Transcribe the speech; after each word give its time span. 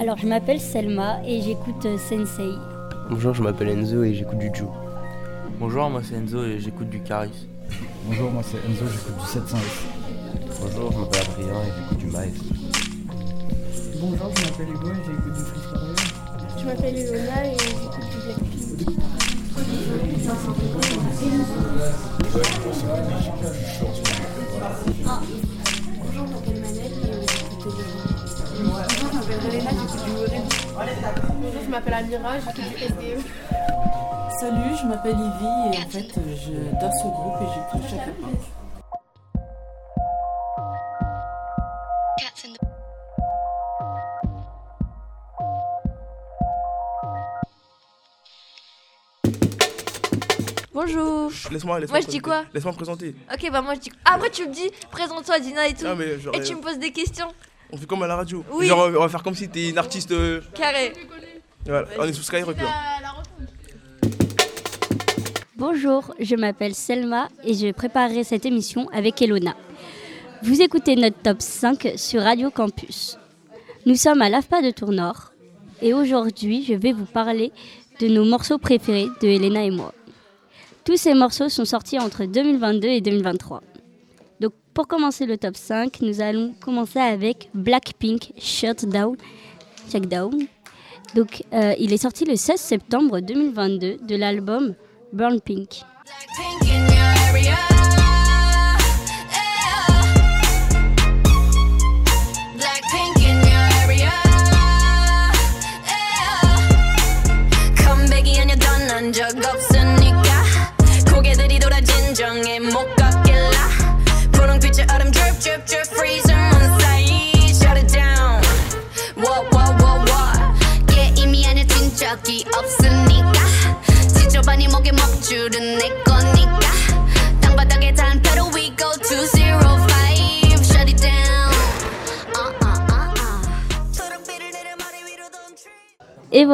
Alors, 0.00 0.18
je 0.18 0.26
m'appelle 0.26 0.60
Selma 0.60 1.20
et 1.24 1.40
j'écoute 1.40 1.86
euh, 1.86 1.96
Sensei. 1.96 2.50
Bonjour, 3.08 3.32
je 3.32 3.42
m'appelle 3.42 3.68
Enzo 3.68 4.02
et 4.02 4.12
j'écoute 4.12 4.38
du 4.38 4.50
Ju. 4.52 4.64
Bonjour, 5.60 5.88
moi 5.88 6.00
c'est 6.02 6.16
Enzo 6.16 6.44
et 6.44 6.58
j'écoute 6.58 6.88
du 6.90 7.00
Caris. 7.00 7.46
Bonjour, 8.06 8.30
moi 8.32 8.42
c'est 8.42 8.58
Enzo, 8.68 8.84
j'écoute 8.92 9.16
du 9.20 9.26
700 9.26 9.56
Bonjour, 10.60 10.92
je 10.92 10.98
m'appelle 10.98 11.22
Adrien 11.22 11.62
et 11.62 11.72
j'écoute 11.78 11.98
du 11.98 12.06
Miles. 12.06 12.34
Bonjour, 14.00 14.30
je 14.34 14.42
m'appelle 14.44 14.68
Hugo 14.68 14.90
et 14.90 15.04
j'écoute 15.06 15.32
du 15.32 15.40
freestyle. 15.40 15.94
Je 16.58 16.64
m'appelle 16.64 16.98
Ilona 16.98 17.46
et 17.46 17.56
j'écoute 17.56 18.06
du 18.10 18.18
Blackpink. 18.24 18.94
Bonjour, 25.04 25.43
je 29.44 29.50
j'écoute 29.50 30.04
du. 30.04 30.12
Bonjour, 31.40 31.62
je 31.64 31.70
m'appelle 31.70 31.94
Amira, 31.94 32.38
j'écoute 32.40 32.54
du 32.56 32.84
SDM. 32.84 33.20
Salut, 34.40 34.76
je 34.80 34.86
m'appelle 34.86 35.16
Ivy 35.16 35.76
et 35.76 35.84
en 35.84 35.88
fait 35.88 36.08
je 36.14 36.80
danse 36.80 37.04
au 37.04 37.10
groupe 37.10 37.36
et 37.42 37.46
j'écoute 37.54 37.90
Chaka 37.90 38.10
Punk. 38.20 38.40
Bonjour. 50.72 51.30
Laisse-moi, 51.52 51.80
laisse-moi. 51.80 51.98
Moi, 51.98 52.00
je 52.00 52.10
dis 52.10 52.18
quoi 52.18 52.44
Laisse-moi 52.52 52.72
me 52.72 52.76
présenter. 52.76 53.14
Ok, 53.32 53.50
bah 53.50 53.62
moi 53.62 53.74
je 53.74 53.80
dis. 53.80 53.92
Ah, 54.04 54.14
après 54.14 54.28
tu 54.30 54.46
me 54.46 54.52
dis, 54.52 54.70
présente-toi, 54.90 55.38
Dina 55.38 55.68
et 55.68 55.74
tout. 55.74 55.84
Ah, 55.86 55.94
mais 55.94 56.16
et 56.32 56.42
tu 56.42 56.54
me 56.56 56.60
poses 56.60 56.78
des 56.78 56.90
questions. 56.90 57.32
On 57.72 57.76
fait 57.76 57.86
comme 57.86 58.02
à 58.02 58.06
la 58.06 58.16
radio. 58.16 58.44
Oui. 58.52 58.66
Genre, 58.66 58.86
on 58.88 59.00
va 59.00 59.08
faire 59.08 59.22
comme 59.22 59.34
si 59.34 59.48
t'es 59.48 59.70
une 59.70 59.78
artiste. 59.78 60.12
euh, 60.12 60.40
Carré. 60.54 60.92
Voilà, 61.66 61.88
on 61.98 62.04
est 62.04 62.12
sous 62.12 62.22
Skyrock 62.22 62.56
là. 62.58 62.68
Bonjour, 65.56 66.14
je 66.20 66.34
m'appelle 66.36 66.74
Selma 66.74 67.28
et 67.44 67.54
je 67.54 67.72
préparerai 67.72 68.24
cette 68.24 68.44
émission 68.44 68.88
avec 68.92 69.22
Elona. 69.22 69.54
Vous 70.42 70.60
écoutez 70.60 70.94
notre 70.96 71.16
top 71.22 71.40
5 71.40 71.92
sur 71.96 72.22
Radio 72.22 72.50
Campus. 72.50 73.18
Nous 73.86 73.94
sommes 73.94 74.20
à 74.20 74.28
l'AFPA 74.28 74.62
de 74.62 74.70
Tournord 74.70 75.32
et 75.80 75.94
aujourd'hui 75.94 76.64
je 76.64 76.74
vais 76.74 76.92
vous 76.92 77.06
parler 77.06 77.52
de 78.00 78.08
nos 78.08 78.24
morceaux 78.24 78.58
préférés 78.58 79.08
de 79.22 79.28
Elena 79.28 79.64
et 79.64 79.70
moi. 79.70 79.94
Tous 80.84 80.96
ces 80.98 81.14
morceaux 81.14 81.48
sont 81.48 81.64
sortis 81.64 81.98
entre 81.98 82.24
2022 82.26 82.88
et 82.88 83.00
2023. 83.00 83.62
Pour 84.74 84.88
commencer 84.88 85.24
le 85.24 85.38
top 85.38 85.56
5, 85.56 86.00
nous 86.00 86.20
allons 86.20 86.52
commencer 86.60 86.98
avec 86.98 87.48
Blackpink 87.54 88.32
Shutdown. 88.36 89.16
Down. 89.92 90.46
Donc, 91.14 91.44
euh, 91.52 91.74
il 91.78 91.92
est 91.92 91.98
sorti 91.98 92.24
le 92.24 92.34
16 92.34 92.58
septembre 92.58 93.20
2022 93.20 93.98
de 94.02 94.16
l'album 94.16 94.74
Burn 95.12 95.40
Pink. 95.40 95.82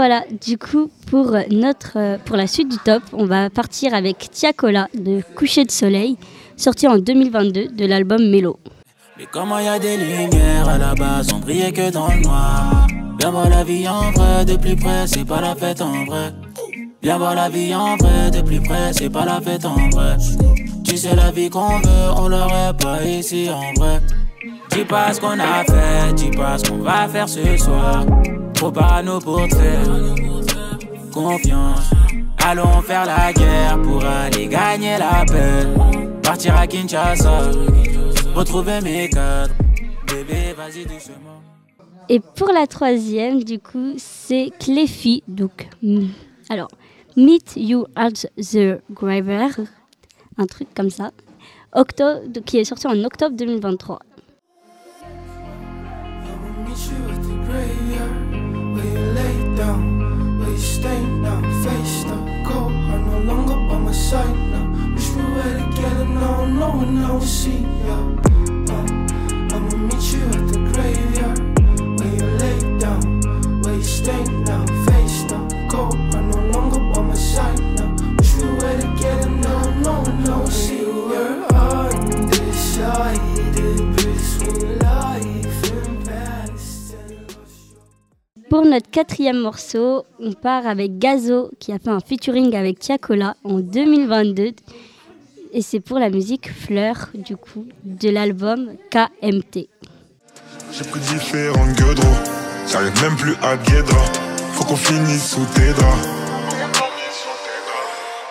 Voilà, 0.00 0.25
du 0.41 0.56
coup, 0.56 0.91
pour, 1.11 1.37
notre, 1.50 1.99
euh, 1.99 2.16
pour 2.25 2.38
la 2.38 2.47
suite 2.47 2.71
du 2.71 2.78
top, 2.78 3.03
on 3.12 3.27
va 3.27 3.50
partir 3.50 3.93
avec 3.93 4.31
Tiakola 4.31 4.88
de 4.94 5.21
Coucher 5.37 5.66
de 5.66 5.71
Soleil, 5.71 6.16
sorti 6.56 6.88
en 6.88 6.97
2022 6.97 7.69
de 7.69 7.84
l'album 7.84 8.31
Mélo. 8.31 8.59
Mais 9.19 9.27
comment 9.31 9.59
y 9.59 9.69
a 9.69 9.78
des 9.78 9.99
lumières 9.99 10.71
à 10.71 10.78
la 10.78 10.94
base, 10.94 11.28
on 11.34 11.41
brillait 11.41 11.72
que 11.72 11.91
dans 11.91 12.09
le 12.09 12.22
noir? 12.22 12.87
Viens 13.19 13.31
voir 13.31 13.50
la 13.50 13.62
vie 13.62 13.87
en 13.87 14.11
vrai, 14.12 14.47
de 14.47 14.56
plus 14.56 14.75
près, 14.75 15.06
c'est 15.06 15.27
pas 15.27 15.43
la 15.43 15.55
fête 15.55 15.83
en 15.83 16.06
vrai. 16.06 16.32
Viens 17.03 17.19
voir 17.19 17.34
la 17.34 17.50
vie 17.50 17.75
en 17.75 17.99
vrai, 17.99 18.31
de 18.31 18.41
plus 18.41 18.61
près, 18.62 18.94
c'est 18.94 19.11
pas 19.11 19.27
la 19.27 19.38
fête 19.38 19.67
en 19.67 19.91
vrai. 19.91 20.17
Tu 20.82 20.97
sais, 20.97 21.15
la 21.15 21.31
vie 21.31 21.50
qu'on 21.50 21.78
veut, 21.78 22.11
on 22.17 22.27
l'aurait 22.27 22.72
pas 22.81 23.05
ici 23.05 23.50
en 23.50 23.78
vrai. 23.78 24.00
Dis 24.71 24.87
pas 24.87 25.12
ce 25.12 25.21
qu'on 25.21 25.38
a 25.38 25.62
fait, 25.65 26.15
dis 26.15 26.31
pas 26.31 26.56
ce 26.56 26.71
qu'on 26.71 26.78
va 26.78 27.06
faire 27.06 27.28
ce 27.28 27.59
soir. 27.59 28.06
Trop 28.60 28.71
parano 28.71 29.19
pour 29.21 29.48
te 29.48 31.10
confiance. 31.10 31.91
Allons 32.44 32.82
faire 32.82 33.06
la 33.06 33.32
guerre 33.32 33.81
pour 33.81 34.04
aller 34.04 34.48
gagner 34.48 34.98
la 34.98 35.25
paix. 35.25 35.66
Partir 36.22 36.54
à 36.56 36.66
Kinshasa, 36.66 37.53
retrouver 38.34 38.82
mes 38.82 39.09
cadres. 39.09 39.54
Bébé, 40.06 40.53
vas-y 40.54 40.84
doucement. 40.84 41.41
Et 42.10 42.20
pour 42.20 42.53
la 42.53 42.66
troisième, 42.66 43.44
du 43.44 43.59
coup, 43.59 43.94
c'est 43.97 44.50
Cléfy. 44.59 45.22
Donc, 45.26 45.66
alors, 46.50 46.69
Meet 47.16 47.54
You 47.56 47.87
at 47.97 48.28
the 48.37 48.82
Graveyard, 48.93 49.59
un 50.37 50.44
truc 50.44 50.69
comme 50.76 50.91
ça, 50.91 51.12
octobre, 51.72 52.20
qui 52.44 52.59
est 52.59 52.65
sorti 52.65 52.87
en 52.87 53.04
octobre 53.04 53.34
2023. 53.34 54.00
Stay 60.60 61.00
now, 61.00 61.41
face 61.62 62.04
down, 62.04 62.44
cold. 62.44 62.72
I'm 62.72 63.10
no 63.10 63.19
longer 63.21 63.54
by 63.69 63.78
my 63.78 63.93
side 63.93 64.37
now. 64.53 64.94
Wish 64.94 65.10
we 65.10 65.22
were 65.22 65.71
together 65.71 66.04
now, 66.04 66.44
no 66.47 66.69
one 66.71 67.09
will 67.09 67.21
see 67.21 67.66
ya. 67.87 68.29
Quatrième 88.80 89.38
morceau, 89.38 90.04
on 90.18 90.32
part 90.32 90.66
avec 90.66 90.98
Gazo 90.98 91.50
qui 91.58 91.72
a 91.72 91.78
fait 91.78 91.91
un 91.91 92.00
featuring 92.00 92.54
avec 92.54 92.78
Tiakola 92.78 93.36
en 93.44 93.60
2022. 93.60 94.52
Et 95.52 95.62
c'est 95.62 95.80
pour 95.80 95.98
la 95.98 96.10
musique 96.10 96.50
Fleur, 96.50 97.08
du 97.14 97.36
coup, 97.36 97.66
de 97.84 98.08
l'album 98.08 98.70
KMT. 98.90 99.69
J'ai 100.72 100.84
pris 100.84 101.00
différentes 101.00 101.76
j'arrive 102.70 103.02
même 103.02 103.16
plus 103.16 103.34
à 103.42 103.56
Guédra. 103.56 104.04
Faut 104.52 104.64
qu'on 104.64 104.76
finisse 104.76 105.30
sous 105.30 105.44
tes 105.54 105.72
draps. 105.72 106.08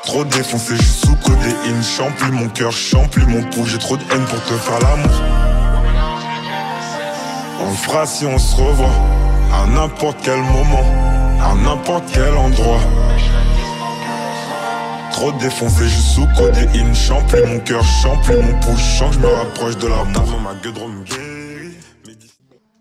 Trop 0.06 0.24
défoncé, 0.24 0.76
juste 0.76 1.06
sous 1.06 1.16
codéine. 1.18 1.84
Champli, 1.84 2.32
mon 2.32 2.48
cœur 2.50 2.72
champli, 2.72 3.26
mon 3.26 3.44
pouls. 3.50 3.66
J'ai 3.66 3.78
trop 3.78 3.98
de 3.98 4.04
haine 4.12 4.26
pour 4.26 4.42
te 4.44 4.54
faire 4.54 4.80
l'amour. 4.80 5.22
On 7.62 7.70
le 7.70 7.76
fera 7.76 8.06
si 8.06 8.26
on 8.26 8.38
se 8.38 8.56
revoit. 8.56 9.29
À 9.52 9.66
n'importe 9.68 10.18
quel 10.24 10.40
moment, 10.40 10.86
à 11.42 11.56
n'importe 11.56 12.04
quel 12.14 12.34
endroit. 12.34 12.80
Trop 15.12 15.32
défoncé, 15.34 15.84
juste 15.86 16.16
sous 16.16 16.28
codéine. 16.38 16.94
Champli, 16.94 17.40
mon 17.48 17.60
cœur 17.60 17.84
champli, 17.84 18.36
mon 18.36 18.60
pouls. 18.60 18.78
Je 18.78 18.98
sens 18.98 19.16
que 19.16 19.22
je 19.22 19.28
me 19.28 19.34
rapproche 19.34 19.78
de. 19.78 19.88
Ma 19.88 20.54
gueudron 20.64 20.88
me 20.88 21.04
guérit. 21.04 21.76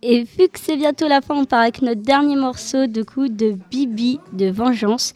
Et 0.02 0.22
vu 0.22 0.48
que 0.48 0.60
c'est 0.60 0.76
bientôt 0.76 1.08
la 1.08 1.20
fin, 1.20 1.34
on 1.34 1.44
part 1.44 1.62
avec 1.62 1.82
notre 1.82 2.02
dernier 2.02 2.36
morceau 2.36 2.86
de 2.86 3.02
coup 3.02 3.28
de 3.28 3.56
Bibi 3.70 4.20
de 4.32 4.50
Vengeance. 4.50 5.14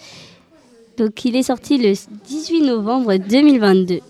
Donc 0.98 1.24
il 1.24 1.36
est 1.36 1.44
sorti 1.44 1.78
le 1.78 1.92
18 2.26 2.62
novembre 2.62 3.16
2022. 3.16 4.00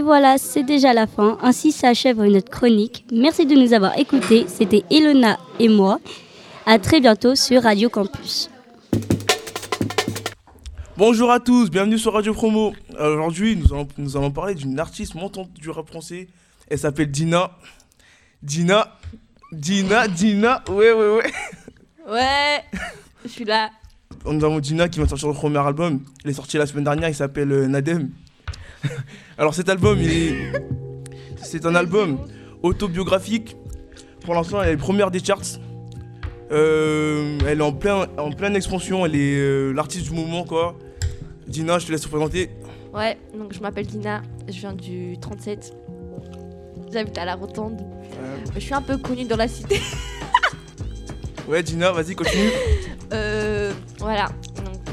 Et 0.00 0.02
voilà, 0.02 0.38
c'est 0.38 0.62
déjà 0.62 0.94
la 0.94 1.06
fin. 1.06 1.36
Ainsi 1.42 1.72
s'achève 1.72 2.22
notre 2.22 2.48
chronique. 2.48 3.04
Merci 3.12 3.44
de 3.44 3.54
nous 3.54 3.74
avoir 3.74 3.98
écoutés. 3.98 4.46
C'était 4.48 4.82
Elona 4.90 5.38
et 5.58 5.68
moi. 5.68 6.00
À 6.64 6.78
très 6.78 7.02
bientôt 7.02 7.34
sur 7.34 7.64
Radio 7.64 7.90
Campus. 7.90 8.48
Bonjour 10.96 11.30
à 11.30 11.38
tous, 11.38 11.68
bienvenue 11.70 11.98
sur 11.98 12.14
Radio 12.14 12.32
Promo. 12.32 12.72
Alors, 12.98 13.18
Aujourd'hui, 13.18 13.56
nous 13.56 13.74
allons, 13.74 13.86
nous 13.98 14.16
allons 14.16 14.30
parler 14.30 14.54
d'une 14.54 14.80
artiste 14.80 15.16
montante 15.16 15.52
du 15.52 15.68
rap 15.68 15.86
français. 15.86 16.28
Elle 16.70 16.78
s'appelle 16.78 17.10
Dina. 17.10 17.50
Dina. 18.42 18.96
Dina, 19.52 20.08
Dina. 20.08 20.64
Ouais, 20.70 20.92
ouais, 20.94 21.16
ouais. 21.16 21.30
Ouais, 22.10 22.64
je 23.22 23.28
suis 23.28 23.44
là. 23.44 23.68
Nous 24.24 24.42
avons 24.42 24.60
Dina 24.60 24.88
qui 24.88 24.98
va 24.98 25.06
sortir 25.06 25.28
son 25.28 25.34
premier 25.34 25.58
album. 25.58 26.00
Il 26.24 26.30
est 26.30 26.32
sorti 26.32 26.56
la 26.56 26.64
semaine 26.64 26.84
dernière, 26.84 27.10
il 27.10 27.14
s'appelle 27.14 27.52
euh, 27.52 27.66
Nadem. 27.66 28.08
Alors 29.38 29.54
cet 29.54 29.68
album, 29.68 29.98
c'est 31.42 31.66
un 31.66 31.74
album 31.74 32.18
autobiographique. 32.62 33.56
Pour 34.24 34.34
l'instant, 34.34 34.62
elle 34.62 34.74
est 34.74 34.76
première 34.76 35.10
des 35.10 35.22
charts. 35.22 35.58
Euh, 36.52 37.38
elle 37.46 37.60
est 37.60 37.62
en, 37.62 37.72
plein, 37.72 38.08
en 38.18 38.32
pleine 38.32 38.56
expansion, 38.56 39.06
elle 39.06 39.14
est 39.14 39.38
euh, 39.38 39.72
l'artiste 39.72 40.06
du 40.08 40.14
moment 40.14 40.44
quoi. 40.44 40.76
Dina, 41.46 41.78
je 41.78 41.86
te 41.86 41.92
laisse 41.92 42.02
te 42.02 42.08
présenter. 42.08 42.50
Ouais, 42.92 43.18
donc 43.36 43.52
je 43.52 43.60
m'appelle 43.60 43.86
Dina, 43.86 44.22
je 44.48 44.58
viens 44.58 44.72
du 44.72 45.16
37. 45.20 45.74
J'habite 46.92 47.18
à 47.18 47.24
la 47.24 47.36
Rotonde. 47.36 47.80
Je 48.52 48.60
suis 48.60 48.74
un 48.74 48.82
peu 48.82 48.98
connue 48.98 49.24
dans 49.24 49.36
la 49.36 49.46
cité. 49.46 49.80
Ouais, 51.48 51.62
Dina, 51.62 51.90
vas-y, 51.92 52.14
continue. 52.14 52.50
Euh, 53.12 53.72
voilà, 53.98 54.28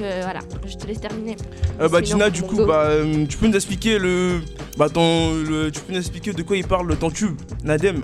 euh, 0.01 0.21
voilà, 0.23 0.39
je 0.65 0.75
te 0.75 0.85
laisse 0.87 0.99
terminer. 0.99 1.35
Euh, 1.81 1.87
bah, 1.89 2.01
Dina, 2.01 2.29
du 2.29 2.41
coup, 2.43 2.65
bah, 2.65 2.83
euh, 2.85 3.25
tu 3.27 3.37
peux 3.37 3.47
nous 3.47 3.55
expliquer 3.55 3.97
le, 3.99 4.41
bah, 4.77 4.89
ton, 4.89 5.33
le- 5.35 5.69
tu 5.71 5.79
peux 5.81 5.93
nous 5.93 5.99
expliquer 5.99 6.33
de 6.33 6.41
quoi 6.43 6.57
il 6.57 6.65
parle 6.65 6.95
ton 6.97 7.09
tube, 7.09 7.35
Nadem? 7.63 8.03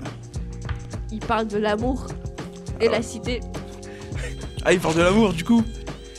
Il 1.12 1.20
parle 1.20 1.46
de 1.48 1.58
l'amour 1.58 2.06
et 2.80 2.88
la 2.88 3.02
cité. 3.02 3.40
Ah, 4.64 4.72
il 4.72 4.80
parle 4.80 4.94
de 4.96 5.02
l'amour, 5.02 5.32
du 5.32 5.44
coup? 5.44 5.62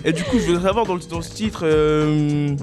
Et 0.03 0.13
du 0.13 0.23
coup, 0.23 0.37
je 0.39 0.45
voudrais 0.45 0.63
savoir 0.63 0.85
dans, 0.85 0.97
dans 0.97 1.21
ce 1.21 1.33
titre, 1.33 1.61
euh, 1.63 2.55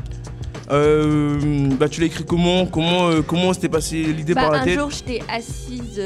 bah, 1.79 1.89
tu 1.89 2.01
l'as 2.01 2.07
écrit 2.07 2.25
comment, 2.25 2.67
comment, 2.67 3.11
comment 3.27 3.53
s'était 3.53 3.69
passé 3.69 4.03
l'idée 4.03 4.35
Bah, 4.35 4.43
par 4.43 4.53
la 4.53 4.61
un 4.61 4.65
tête? 4.65 4.79
jour, 4.79 4.91
j'étais 4.91 5.21
assise 5.29 6.01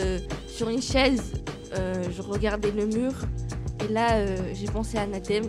sur 0.49 0.69
une 0.70 0.81
chaise, 0.82 1.23
je 1.75 2.23
regardais 2.23 2.70
le 2.70 2.87
mur, 2.87 3.12
et 3.88 3.93
là, 3.93 4.25
j'ai 4.55 4.67
pensé 4.67 4.97
à 4.99 5.06
Nathem. 5.06 5.44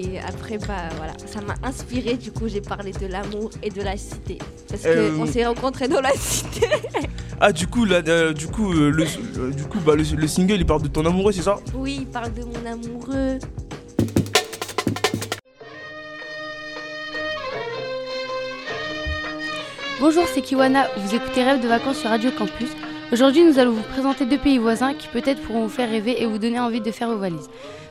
Et 0.00 0.20
après, 0.20 0.58
bah 0.58 0.88
voilà, 0.96 1.12
ça 1.26 1.40
m'a 1.40 1.54
inspiré. 1.66 2.14
Du 2.14 2.30
coup, 2.30 2.46
j'ai 2.46 2.60
parlé 2.60 2.92
de 2.92 3.06
l'amour 3.08 3.50
et 3.64 3.70
de 3.70 3.82
la 3.82 3.96
cité. 3.96 4.38
Parce 4.68 4.82
Euh, 4.86 5.16
qu'on 5.16 5.26
s'est 5.26 5.44
rencontrés 5.44 5.88
dans 5.88 6.00
la 6.00 6.12
cité. 6.12 6.66
Ah, 7.40 7.52
du 7.52 7.68
coup, 7.68 7.84
là, 7.84 8.00
euh, 8.08 8.32
du 8.32 8.48
coup, 8.48 8.72
euh, 8.72 8.90
le, 8.90 9.04
euh, 9.38 9.50
du 9.52 9.62
coup, 9.62 9.78
bah, 9.86 9.94
le, 9.94 10.02
le 10.02 10.26
single, 10.26 10.54
il 10.56 10.66
parle 10.66 10.82
de 10.82 10.88
ton 10.88 11.06
amoureux, 11.06 11.30
c'est 11.30 11.42
ça? 11.42 11.60
Oui, 11.72 11.98
il 12.00 12.06
parle 12.06 12.34
de 12.34 12.42
mon 12.42 12.66
amoureux. 12.68 13.38
Bonjour, 20.00 20.24
c'est 20.32 20.42
Kiwana, 20.42 20.86
vous 20.96 21.14
écoutez 21.14 21.42
Rêve 21.42 21.60
de 21.62 21.68
vacances 21.68 21.98
sur 21.98 22.10
Radio 22.10 22.30
Campus. 22.30 22.68
Aujourd'hui, 23.12 23.44
nous 23.44 23.58
allons 23.58 23.72
vous 23.72 23.82
présenter 23.82 24.26
deux 24.26 24.38
pays 24.38 24.58
voisins 24.58 24.94
qui 24.94 25.08
peut-être 25.08 25.40
pourront 25.42 25.62
vous 25.62 25.68
faire 25.68 25.90
rêver 25.90 26.22
et 26.22 26.26
vous 26.26 26.38
donner 26.38 26.60
envie 26.60 26.80
de 26.80 26.90
faire 26.92 27.08
vos 27.08 27.18
valises. 27.18 27.48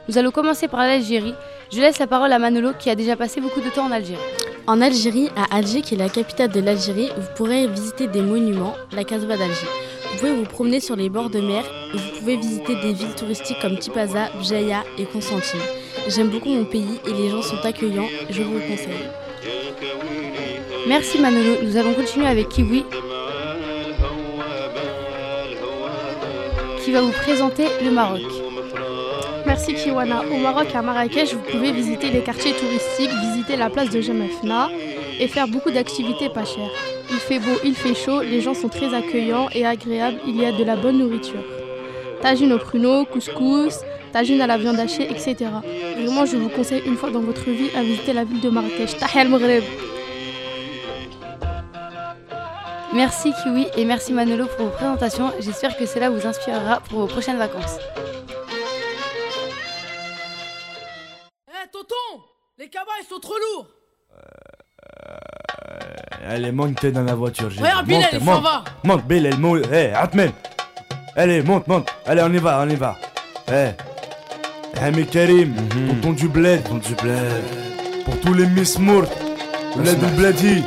Nous 0.08 0.18
allons 0.18 0.32
commencer 0.32 0.68
par 0.70 0.80
l'Algérie. 0.82 1.34
Je 1.72 1.82
laisse 1.82 2.00
la 2.00 2.08
parole 2.08 2.32
à 2.32 2.40
Manolo 2.40 2.72
qui 2.80 2.90
a 2.90 2.96
déjà 2.96 3.18
passé 3.18 3.42
beaucoup 3.42 3.60
de 3.60 3.70
temps 3.70 3.88
en 3.88 3.92
Algérie. 3.92 4.22
En 4.66 4.80
Algérie, 4.82 5.30
à 5.36 5.56
Alger, 5.56 5.82
qui 5.82 5.96
est 5.96 5.98
la 5.98 6.08
capitale 6.08 6.50
de 6.50 6.62
l'Algérie, 6.62 7.10
vous 7.18 7.28
pourrez 7.36 7.68
visiter 7.68 8.08
des 8.08 8.22
monuments, 8.22 8.76
la 8.94 9.04
Casbah 9.04 9.36
d'Alger. 9.36 9.68
Vous 10.12 10.20
pouvez 10.20 10.34
vous 10.34 10.44
promener 10.46 10.80
sur 10.80 10.96
les 10.96 11.10
bords 11.10 11.30
de 11.30 11.42
mer 11.42 11.64
et 11.94 11.98
vous 11.98 12.20
pouvez 12.20 12.38
visiter 12.38 12.76
des 12.76 12.94
villes 12.94 13.16
touristiques 13.16 13.60
comme 13.62 13.78
Tipaza, 13.78 14.30
Bjaya 14.42 14.84
et 14.98 15.06
Constantine. 15.06 15.60
J'aime 16.08 16.30
beaucoup 16.30 16.50
mon 16.50 16.66
pays 16.66 17.00
et 17.06 17.12
les 17.12 17.30
gens 17.30 17.42
sont 17.42 17.64
accueillants, 17.66 18.08
je 18.30 18.42
vous 18.44 18.54
le 18.54 18.62
conseille. 18.62 19.10
Merci 20.88 21.20
Manolo, 21.20 21.58
nous 21.64 21.76
allons 21.76 21.94
continuer 21.94 22.28
avec 22.28 22.48
Kiwi 22.48 22.86
qui 26.84 26.92
va 26.94 27.02
vous 27.02 27.12
présenter 27.12 27.66
le 27.84 27.92
Maroc. 27.92 28.47
Merci 29.48 29.74
Kiwana. 29.76 30.24
Au 30.30 30.38
Maroc, 30.38 30.68
à 30.76 30.82
Marrakech, 30.82 31.34
vous 31.34 31.40
pouvez 31.40 31.72
visiter 31.72 32.10
les 32.10 32.20
quartiers 32.20 32.52
touristiques, 32.52 33.10
visiter 33.32 33.56
la 33.56 33.70
place 33.70 33.90
de 33.90 34.02
Jemefna 34.02 34.70
et 35.22 35.28
faire 35.30 35.48
beaucoup 35.48 35.72
d'activités 35.72 36.28
pas 36.28 36.44
chères. 36.44 36.70
Il 37.10 37.16
fait 37.16 37.40
beau, 37.40 37.58
il 37.64 37.74
fait 37.74 37.96
chaud, 37.96 38.22
les 38.22 38.42
gens 38.42 38.54
sont 38.54 38.68
très 38.68 38.94
accueillants 38.94 39.48
et 39.54 39.66
agréables, 39.66 40.18
il 40.28 40.36
y 40.36 40.46
a 40.46 40.52
de 40.52 40.64
la 40.66 40.76
bonne 40.76 41.00
nourriture. 41.00 41.42
Tagine 42.22 42.52
au 42.52 42.58
pruneau, 42.58 43.06
couscous, 43.06 43.80
tagine 44.12 44.42
à 44.42 44.48
la 44.48 44.58
viande 44.58 44.82
hachée, 44.82 45.10
etc. 45.10 45.38
Vraiment, 45.96 46.26
je 46.26 46.36
vous 46.36 46.50
conseille 46.50 46.84
une 46.86 46.98
fois 46.98 47.10
dans 47.10 47.22
votre 47.22 47.50
vie 47.50 47.70
à 47.74 47.84
visiter 47.84 48.12
la 48.12 48.26
ville 48.26 48.42
de 48.42 48.50
Marrakech. 48.50 48.98
Tahia 48.98 49.24
Maghreb. 49.24 49.64
Merci 52.94 53.32
Kiwi 53.44 53.68
et 53.78 53.86
merci 53.86 54.12
Manolo 54.12 54.46
pour 54.58 54.66
vos 54.66 54.72
présentations. 54.72 55.32
J'espère 55.40 55.78
que 55.78 55.86
cela 55.86 56.10
vous 56.10 56.28
inspirera 56.28 56.82
pour 56.90 57.00
vos 57.00 57.08
prochaines 57.08 57.38
vacances. 57.38 57.78
Allez, 66.30 66.52
monte 66.52 66.86
dans 66.88 67.04
la 67.04 67.16
voiture. 67.16 67.50
j'ai 67.50 67.62
Regarde, 67.62 67.86
Bilal, 67.86 68.10
il 68.12 68.20
s'en 68.20 68.26
monte. 68.26 68.44
va. 68.44 68.64
Monte, 68.84 69.06
Bilal, 69.08 69.38
monte. 69.38 69.62
Eh, 69.74 69.94
Atmen. 69.94 70.32
Allez, 71.16 71.42
monte, 71.42 71.68
monte. 71.68 71.88
Allez, 72.06 72.22
on 72.24 72.34
y 72.34 72.38
va, 72.38 72.60
on 72.66 72.70
y 72.70 72.76
va. 72.76 72.96
Eh. 73.52 73.70
Hami 74.82 75.06
Karim, 75.06 75.54
tonton 76.02 76.12
du 76.14 76.28
bled. 76.28 76.64
Tonton 76.64 76.78
du 76.88 76.96
bled. 76.96 77.44
Pour 78.06 78.20
tous 78.20 78.34
les 78.34 78.46
Miss 78.46 78.78
Mourt. 78.78 79.06
Bled 79.78 79.98
ou 80.04 80.08
Bledi. 80.18 80.64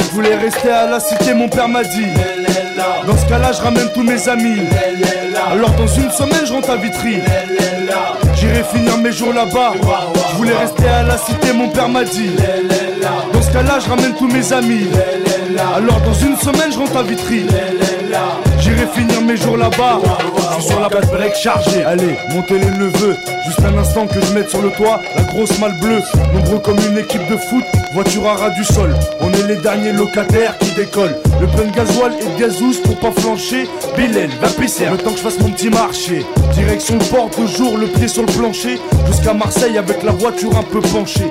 Je 0.00 0.14
voulais 0.14 0.34
rester 0.36 0.70
à 0.70 0.86
la 0.90 1.00
cité, 1.00 1.34
mon 1.34 1.48
père 1.48 1.68
m'a 1.68 1.82
dit. 1.84 2.06
Dans 3.06 3.16
ce 3.16 3.26
cas-là, 3.28 3.52
je 3.52 3.62
ramène 3.62 3.88
tous 3.94 4.02
mes 4.02 4.28
amis. 4.28 4.60
Alors, 5.50 5.70
dans 5.70 5.86
une 5.86 6.10
semaine, 6.10 6.44
je 6.46 6.52
rentre 6.52 6.70
à 6.70 6.76
Vitry. 6.76 7.18
J'irai 8.52 8.64
finir 8.64 8.98
mes 8.98 9.12
jours 9.12 9.32
là-bas. 9.32 9.72
Je 10.32 10.36
voulais 10.36 10.54
rester 10.54 10.86
à 10.86 11.02
la 11.04 11.16
cité, 11.16 11.52
mon 11.54 11.70
père 11.70 11.88
m'a 11.88 12.04
dit. 12.04 12.32
Dans 13.32 13.42
ce 13.42 13.50
cas-là, 13.50 13.78
je 13.82 13.88
ramène 13.88 14.14
tous 14.14 14.28
mes 14.28 14.52
amis. 14.52 14.88
Alors, 15.74 16.00
dans 16.00 16.14
une 16.14 16.36
semaine, 16.36 16.70
je 16.70 16.78
rentre 16.78 16.96
à 16.96 17.02
Vitry. 17.02 17.46
J'irai 18.72 18.86
finir 18.86 19.20
mes 19.20 19.36
jours 19.36 19.58
là-bas. 19.58 20.00
Je 20.36 20.54
suis 20.54 20.70
sur 20.70 20.80
la 20.80 20.88
place 20.88 21.06
break 21.10 21.34
chargée. 21.34 21.84
Allez, 21.84 22.16
montez 22.30 22.58
les 22.58 22.70
neveux. 22.70 23.16
Juste 23.44 23.60
un 23.64 23.76
instant 23.76 24.06
que 24.06 24.18
je 24.18 24.32
mette 24.32 24.48
sur 24.48 24.62
le 24.62 24.70
toit 24.70 24.98
la 25.14 25.22
grosse 25.24 25.58
malle 25.58 25.78
bleue. 25.78 26.00
Nombreux 26.32 26.58
comme 26.60 26.78
une 26.78 26.96
équipe 26.96 27.26
de 27.28 27.36
foot, 27.36 27.64
voiture 27.92 28.26
à 28.26 28.34
ras 28.34 28.50
du 28.50 28.64
sol. 28.64 28.94
On 29.20 29.30
est 29.30 29.46
les 29.46 29.56
derniers 29.56 29.92
locataires 29.92 30.56
qui 30.58 30.70
décollent. 30.74 31.16
Le 31.40 31.46
plein 31.48 31.64
de 31.64 31.76
gasoil 31.76 32.14
et 32.18 32.24
de 32.24 32.40
gazous 32.40 32.80
pour 32.82 32.98
pas 32.98 33.12
flancher. 33.12 33.68
Bilal, 33.96 34.30
va 34.40 34.48
pisser. 34.48 34.86
Le 34.90 34.96
temps 34.96 35.10
que 35.10 35.18
je 35.18 35.22
fasse 35.22 35.38
mon 35.40 35.50
petit 35.50 35.68
marché. 35.68 36.24
Direction 36.54 36.96
le 36.98 37.04
port, 37.04 37.28
toujours 37.30 37.76
le 37.76 37.88
pied 37.88 38.08
sur 38.08 38.22
le 38.22 38.32
plancher. 38.32 38.80
Jusqu'à 39.06 39.34
Marseille 39.34 39.76
avec 39.76 40.02
la 40.02 40.12
voiture 40.12 40.56
un 40.56 40.62
peu 40.62 40.80
penchée. 40.80 41.30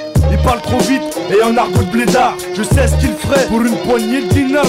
il 0.31 0.37
parle 0.37 0.61
trop 0.61 0.79
vite 0.79 1.01
et 1.29 1.43
en 1.43 1.55
argot 1.57 1.83
de 1.83 1.91
blédard. 1.91 2.35
Je 2.55 2.63
sais 2.63 2.87
ce 2.87 2.95
qu'il 2.95 3.13
ferait 3.13 3.45
pour 3.47 3.61
une 3.61 3.75
poignée 3.77 4.21
de 4.21 4.27
dinars 4.27 4.65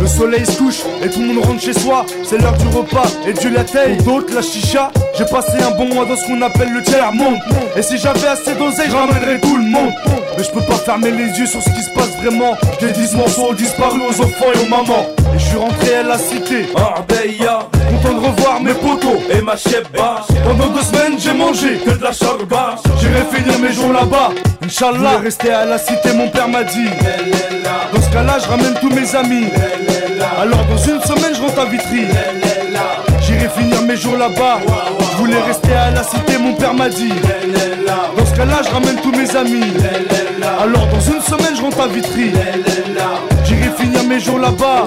Le 0.00 0.06
soleil 0.06 0.44
se 0.46 0.58
couche 0.58 0.80
et 1.02 1.08
tout 1.08 1.20
le 1.20 1.26
monde 1.26 1.44
rentre 1.44 1.62
chez 1.62 1.72
soi. 1.72 2.04
C'est 2.24 2.38
l'heure 2.38 2.56
du 2.56 2.66
repas 2.68 3.06
et 3.26 3.32
Dieu 3.32 3.50
la 3.50 3.64
taille 3.64 3.96
d'autres 3.98 4.34
la 4.34 4.42
chicha 4.42 4.90
J'ai 5.16 5.24
passé 5.26 5.62
un 5.62 5.76
bon 5.76 5.94
mois 5.94 6.06
dans 6.06 6.16
ce 6.16 6.26
qu'on 6.26 6.40
appelle 6.42 6.72
le 6.72 6.82
tiers 6.82 7.12
monde. 7.12 7.38
Et 7.76 7.82
si 7.82 7.98
j'avais 7.98 8.26
assez 8.26 8.54
d'oseille 8.54 8.90
j'emmènerais 8.90 9.40
tout 9.40 9.56
le 9.56 9.64
monde. 9.64 9.92
Mais 10.36 10.44
je 10.44 10.50
peux 10.50 10.64
pas 10.64 10.76
fermer 10.76 11.10
les 11.10 11.38
yeux 11.38 11.46
sur 11.46 11.62
ce 11.62 11.70
qui 11.70 11.82
se 11.82 11.90
passe 11.90 12.16
vraiment. 12.22 12.56
Des 12.80 12.92
dix 12.92 13.14
morceaux 13.14 13.54
disparus 13.54 14.02
aux 14.08 14.22
enfants 14.22 14.52
et 14.54 14.66
aux 14.66 14.68
mamans. 14.68 15.06
Et 15.34 15.38
je 15.38 15.44
suis 15.44 15.58
rentré 15.58 15.96
à 15.96 16.02
la 16.02 16.18
cité. 16.18 16.66
Arbeya 16.74 17.68
Content 17.90 18.14
de 18.14 18.26
revoir 18.26 18.60
mes 18.60 18.74
potos 18.74 19.20
et 19.30 19.40
ma 19.40 19.56
cheba 19.56 20.26
Pendant 20.44 20.68
deux 20.68 20.82
semaines 20.82 21.18
j'ai 21.18 21.34
mangé 21.34 21.78
que 21.84 21.90
de 21.90 22.02
la 22.02 22.12
charba. 22.12 22.76
J'irai 23.00 23.24
finir 23.32 23.58
mes 23.58 23.72
jours 23.72 23.92
là-bas 23.92 24.30
Inch'Allah. 24.68 25.20
Rester 25.24 25.50
à 25.50 25.64
la 25.64 25.78
cité 25.78 26.12
mon 26.12 26.28
père 26.28 26.46
m'a 26.46 26.62
dit. 26.62 26.90
Dans 27.94 28.02
ce 28.02 28.10
cas 28.10 28.22
là 28.22 28.36
je 28.38 28.46
ramène 28.46 28.74
tous 28.78 28.90
mes 28.90 29.16
amis. 29.16 29.46
Alors 30.38 30.62
dans 30.66 30.76
une 30.76 31.00
semaine 31.00 31.34
je 31.34 31.40
rentre 31.40 31.60
à 31.60 31.64
Vitry. 31.64 32.04
J'irai 33.22 33.48
finir 33.48 33.80
mes 33.84 33.96
jours 33.96 34.18
là-bas. 34.18 34.58
Je 35.10 35.16
voulais 35.16 35.40
rester 35.40 35.72
à 35.72 35.90
la 35.90 36.02
cité 36.02 36.36
mon 36.36 36.52
père 36.52 36.74
m'a 36.74 36.90
dit. 36.90 37.14
Dans 38.14 38.26
ce 38.26 38.36
cas 38.36 38.44
là 38.44 38.60
je 38.62 38.68
ramène 38.68 38.96
tous 39.02 39.12
mes 39.12 39.34
amis. 39.34 39.72
Alors 40.60 40.86
dans 40.86 41.00
une 41.00 41.22
semaine 41.22 41.56
je 41.56 41.62
rentre 41.62 41.80
à 41.80 41.86
Vitry. 41.86 42.32
J'irai 43.46 43.70
finir 43.70 44.04
mes 44.04 44.20
jours 44.20 44.38
là-bas 44.38 44.86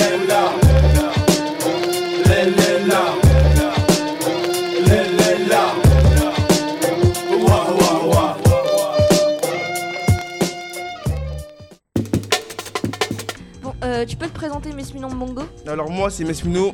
Tu 14.11 14.17
peux 14.17 14.27
te 14.27 14.33
présenter 14.33 14.73
Mesmino 14.73 15.07
Mongo 15.07 15.43
Alors 15.65 15.89
moi 15.89 16.09
c'est 16.09 16.25
Mesmino, 16.25 16.73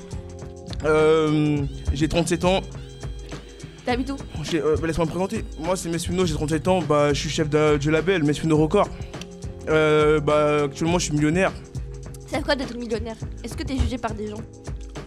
euh, 0.86 1.62
j'ai 1.94 2.08
37 2.08 2.46
ans. 2.46 2.62
T'habites 3.86 4.10
où? 4.10 4.15
Euh, 4.56 4.75
bah, 4.82 4.88
Laisse-moi 4.88 5.06
me 5.06 5.12
présenter. 5.12 5.46
Moi 5.60 5.75
c'est 5.75 5.88
Mesmino, 5.89 6.25
j'ai 6.25 6.34
37 6.34 6.67
ans, 6.67 6.79
bah, 6.82 7.13
je 7.13 7.20
suis 7.20 7.29
chef 7.29 7.48
d'un- 7.48 7.77
du 7.77 7.91
label 7.91 8.24
Mesmino 8.24 8.58
Record. 8.58 8.89
Euh, 9.70 10.20
bah, 10.20 10.63
actuellement 10.63 10.98
je 10.98 11.06
suis 11.06 11.13
millionnaire. 11.13 11.51
C'est 12.25 12.44
quoi 12.44 12.56
d'être 12.56 12.75
millionnaire? 12.75 13.15
Est-ce 13.44 13.56
que 13.56 13.62
t'es 13.62 13.77
jugé 13.77 14.00
par 14.00 14.15
des 14.15 14.27
gens? 14.29 14.41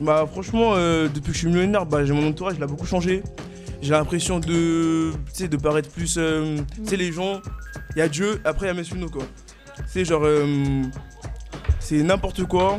Bah 0.00 0.24
franchement, 0.30 0.74
euh, 0.76 1.08
depuis 1.12 1.30
que 1.30 1.34
je 1.34 1.38
suis 1.38 1.48
millionnaire, 1.48 1.84
bah, 1.84 2.04
j'ai 2.04 2.12
mon 2.12 2.28
entourage, 2.28 2.54
il 2.58 2.62
a 2.62 2.66
beaucoup 2.68 2.86
changé. 2.86 3.24
J'ai 3.82 3.90
l'impression 3.90 4.38
de, 4.38 5.10
tu 5.12 5.18
sais, 5.32 5.48
de 5.48 5.56
paraître 5.56 5.88
plus... 5.90 6.14
euh, 6.16 6.58
Tu 6.76 6.86
sais, 6.90 6.96
les 6.96 7.10
gens, 7.10 7.40
il 7.96 7.98
y 7.98 8.02
a 8.02 8.08
Dieu, 8.08 8.40
après 8.44 8.66
il 8.66 8.68
y 8.68 8.70
a 8.70 8.74
Mesmino 8.74 9.08
quoi. 9.08 9.24
C'est 9.88 10.04
genre... 10.04 10.22
c'est 11.90 12.02
n'importe 12.04 12.44
quoi. 12.44 12.78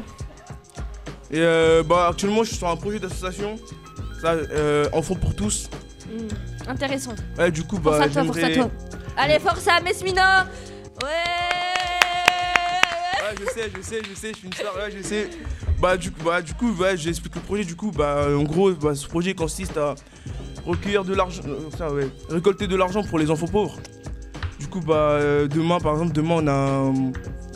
Et 1.31 1.39
euh, 1.39 1.83
bah 1.83 2.07
actuellement 2.09 2.43
je 2.43 2.49
suis 2.49 2.57
sur 2.57 2.69
un 2.69 2.77
projet 2.77 2.97
d'association. 2.97 3.57
Ça, 4.21 4.31
euh, 4.31 4.85
Enfants 4.93 5.15
pour 5.15 5.35
tous. 5.35 5.69
Hmm, 6.07 6.69
Intéressant. 6.69 7.13
Ouais, 7.37 7.51
du 7.51 7.63
coup, 7.63 7.77
Force 7.81 7.97
bah 7.97 8.03
à 8.05 8.07
toi, 8.09 8.23
force 8.23 8.37
à 8.37 8.41
j'aimerais- 8.41 8.55
toi. 8.55 8.69
Allez, 9.17 9.39
force 9.39 9.67
à 9.67 9.81
Mesmino 9.81 10.21
Ouais 11.03 11.09
Ouais, 13.19 13.35
je 13.39 13.45
sais, 13.53 13.71
je 13.75 13.81
sais, 13.81 14.01
je 14.09 14.15
sais, 14.15 14.31
je 14.31 14.37
suis 14.37 14.47
une 14.47 14.53
star, 14.53 14.73
ouais, 14.75 14.91
je 14.95 15.01
sais. 15.03 15.29
Bah, 15.79 15.97
du 15.97 16.11
coup, 16.11 16.23
bah, 16.23 16.41
du 16.41 16.53
coup 16.53 16.71
ouais, 16.73 16.95
j'explique 16.95 17.35
le 17.35 17.41
projet. 17.41 17.63
Du 17.65 17.75
coup, 17.75 17.91
bah, 17.91 18.27
en 18.33 18.43
gros, 18.43 18.71
bah, 18.71 18.95
ce 18.95 19.07
projet 19.07 19.33
consiste 19.33 19.75
à 19.77 19.95
recueillir 20.65 21.03
de 21.03 21.13
l'argent, 21.15 21.41
euh, 21.47 21.89
ouais, 21.91 22.07
récolter 22.29 22.67
de 22.67 22.75
l'argent 22.77 23.03
pour 23.03 23.19
les 23.19 23.29
enfants 23.31 23.47
pauvres. 23.47 23.77
Du 24.59 24.67
coup, 24.67 24.79
bah, 24.79 24.93
euh, 24.95 25.47
demain, 25.47 25.79
par 25.79 25.93
exemple, 25.93 26.13
demain, 26.13 26.35
on 26.37 26.47
a, 26.47 26.93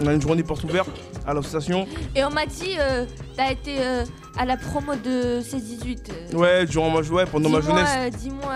on 0.02 0.08
a 0.08 0.14
une 0.14 0.22
journée 0.22 0.44
porte 0.44 0.64
ouverte 0.64 0.90
à 1.25 1.34
l'association. 1.34 1.88
Et 2.15 2.24
on 2.24 2.29
m'a 2.29 2.46
dit, 2.46 2.75
euh, 2.79 3.05
t'as 3.36 3.51
été 3.51 3.77
euh, 3.79 4.03
à 4.38 4.46
la 4.46 4.58
promo 4.58 4.94
de 4.96 5.41
16-18. 5.41 6.00
euh. 6.34 6.38
Ouais, 6.38 6.65
durant 6.65 6.89
ma, 6.89 7.01
ouais, 7.01 7.25
pendant 7.25 7.50
ma 7.50 7.62
jeunesse. 7.62 7.89
euh, 7.98 8.10
Dis-moi 8.10 8.53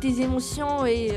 tes 0.00 0.20
émotions 0.22 0.86
et 0.86 1.10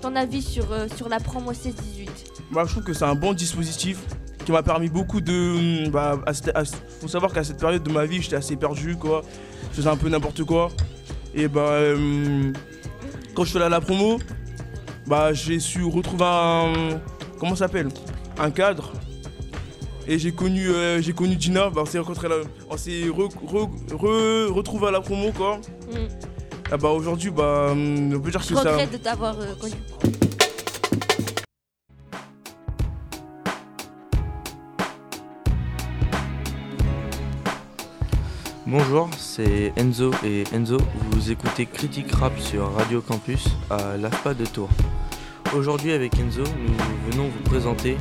ton 0.00 0.16
avis 0.16 0.42
sur, 0.42 0.66
sur 0.96 1.08
la 1.08 1.20
promo 1.20 1.52
16-18. 1.52 2.08
Bah, 2.52 2.64
je 2.66 2.72
trouve 2.72 2.84
que 2.84 2.92
c'est 2.92 3.04
un 3.04 3.14
bon 3.14 3.32
dispositif 3.32 3.98
qui 4.44 4.52
m'a 4.52 4.62
permis 4.62 4.88
beaucoup 4.88 5.20
de. 5.20 5.88
Bah, 5.88 6.18
à 6.26 6.34
cette- 6.34 6.54
à- 6.56 6.64
faut 6.64 7.08
savoir 7.08 7.32
qu'à 7.32 7.42
cette 7.44 7.58
période 7.58 7.82
de 7.82 7.90
ma 7.90 8.04
vie, 8.04 8.20
j'étais 8.20 8.36
assez 8.36 8.56
perdu, 8.56 8.96
quoi. 8.96 9.22
Je 9.70 9.76
faisais 9.76 9.88
un 9.88 9.96
peu 9.96 10.08
n'importe 10.08 10.42
quoi. 10.44 10.68
Et 11.34 11.48
bah, 11.48 11.78
quand 13.34 13.44
je 13.44 13.48
suis 13.50 13.56
allé 13.56 13.66
à 13.66 13.70
la 13.70 13.80
promo, 13.80 14.18
bah, 15.06 15.32
j'ai 15.32 15.58
su 15.60 15.84
retrouver 15.84 16.24
un. 16.26 16.72
Comment 17.38 17.54
ça 17.54 17.66
s'appelle? 17.66 17.88
Un 18.38 18.50
cadre. 18.50 18.92
Et 20.06 20.18
j'ai 20.18 20.32
connu, 20.32 20.68
euh, 20.68 21.00
j'ai 21.00 21.12
connu 21.14 21.36
Gina, 21.38 21.70
bah, 21.70 21.82
on 21.82 21.86
s'est 21.86 21.98
rencontrés 21.98 22.28
là, 22.28 22.36
on 22.68 22.76
s'est 22.76 23.04
re, 23.08 23.28
re- 23.28 23.70
re- 23.90 24.52
retrouvés 24.52 24.88
à 24.88 24.90
la 24.90 25.00
promo, 25.00 25.32
quoi. 25.32 25.56
Mm. 25.90 25.96
Ah 26.70 26.76
bah, 26.76 26.90
aujourd'hui, 26.90 27.30
bah, 27.30 27.68
on 27.72 28.20
peut 28.20 28.30
dire 28.30 28.42
Je 28.42 28.48
que 28.50 28.54
ça. 28.54 28.70
regrette 28.72 28.92
de 28.92 28.96
t'avoir 28.98 29.38
euh, 29.40 29.54
connu. 29.60 29.74
Bonjour, 38.66 39.08
c'est 39.18 39.72
Enzo 39.76 40.10
et 40.24 40.44
Enzo, 40.54 40.78
vous 41.10 41.30
écoutez 41.30 41.66
Critique 41.66 42.12
Rap 42.12 42.38
sur 42.38 42.72
Radio 42.72 43.00
Campus 43.00 43.46
à 43.70 43.96
l'AFPA 43.96 44.34
de 44.34 44.46
Tours. 44.46 44.70
Aujourd'hui 45.54 45.92
avec 45.92 46.18
Enzo, 46.18 46.42
nous 46.42 47.10
venons 47.12 47.28
vous 47.28 47.42
présenter 47.44 47.96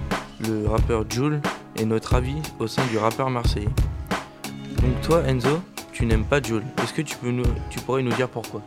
le 0.47 0.67
rappeur 0.67 1.03
Joule 1.09 1.41
et 1.77 1.85
notre 1.85 2.15
avis 2.15 2.35
au 2.59 2.67
sein 2.67 2.85
du 2.91 2.97
rappeur 2.97 3.29
marseillais. 3.29 3.69
Donc 4.81 5.01
toi 5.01 5.23
Enzo, 5.27 5.61
tu 5.91 6.05
n'aimes 6.05 6.25
pas 6.25 6.41
Joule. 6.41 6.63
Est-ce 6.83 6.93
que 6.93 7.01
tu, 7.01 7.15
peux 7.17 7.31
nous, 7.31 7.45
tu 7.69 7.79
pourrais 7.79 8.03
nous 8.03 8.13
dire 8.13 8.27
pourquoi? 8.27 8.61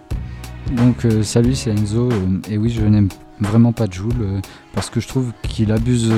Donc 0.72 1.04
euh, 1.04 1.22
salut, 1.22 1.54
c'est 1.54 1.70
Enzo. 1.70 2.10
euh, 2.10 2.40
et 2.48 2.58
oui, 2.58 2.70
je 2.70 2.82
n'aime 2.82 3.08
vraiment 3.40 3.72
pas 3.72 3.86
Joule 3.88 4.12
euh, 4.20 4.40
parce 4.74 4.90
que 4.90 5.00
je 5.00 5.08
trouve 5.08 5.32
qu'il 5.42 5.70
abuse 5.72 6.12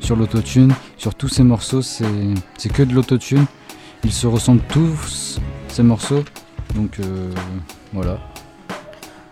sur 0.00 0.16
l'autotune. 0.16 0.72
Sur 0.96 1.14
tous 1.14 1.28
ses 1.28 1.42
morceaux, 1.42 1.82
c'est 1.82 2.04
que 2.72 2.82
de 2.82 2.94
l'autotune. 2.94 3.46
Ils 4.04 4.12
se 4.12 4.26
ressemblent 4.26 4.64
tous, 4.68 5.40
ces 5.68 5.82
morceaux. 5.82 6.24
Donc 6.74 6.98
voilà. 7.92 8.18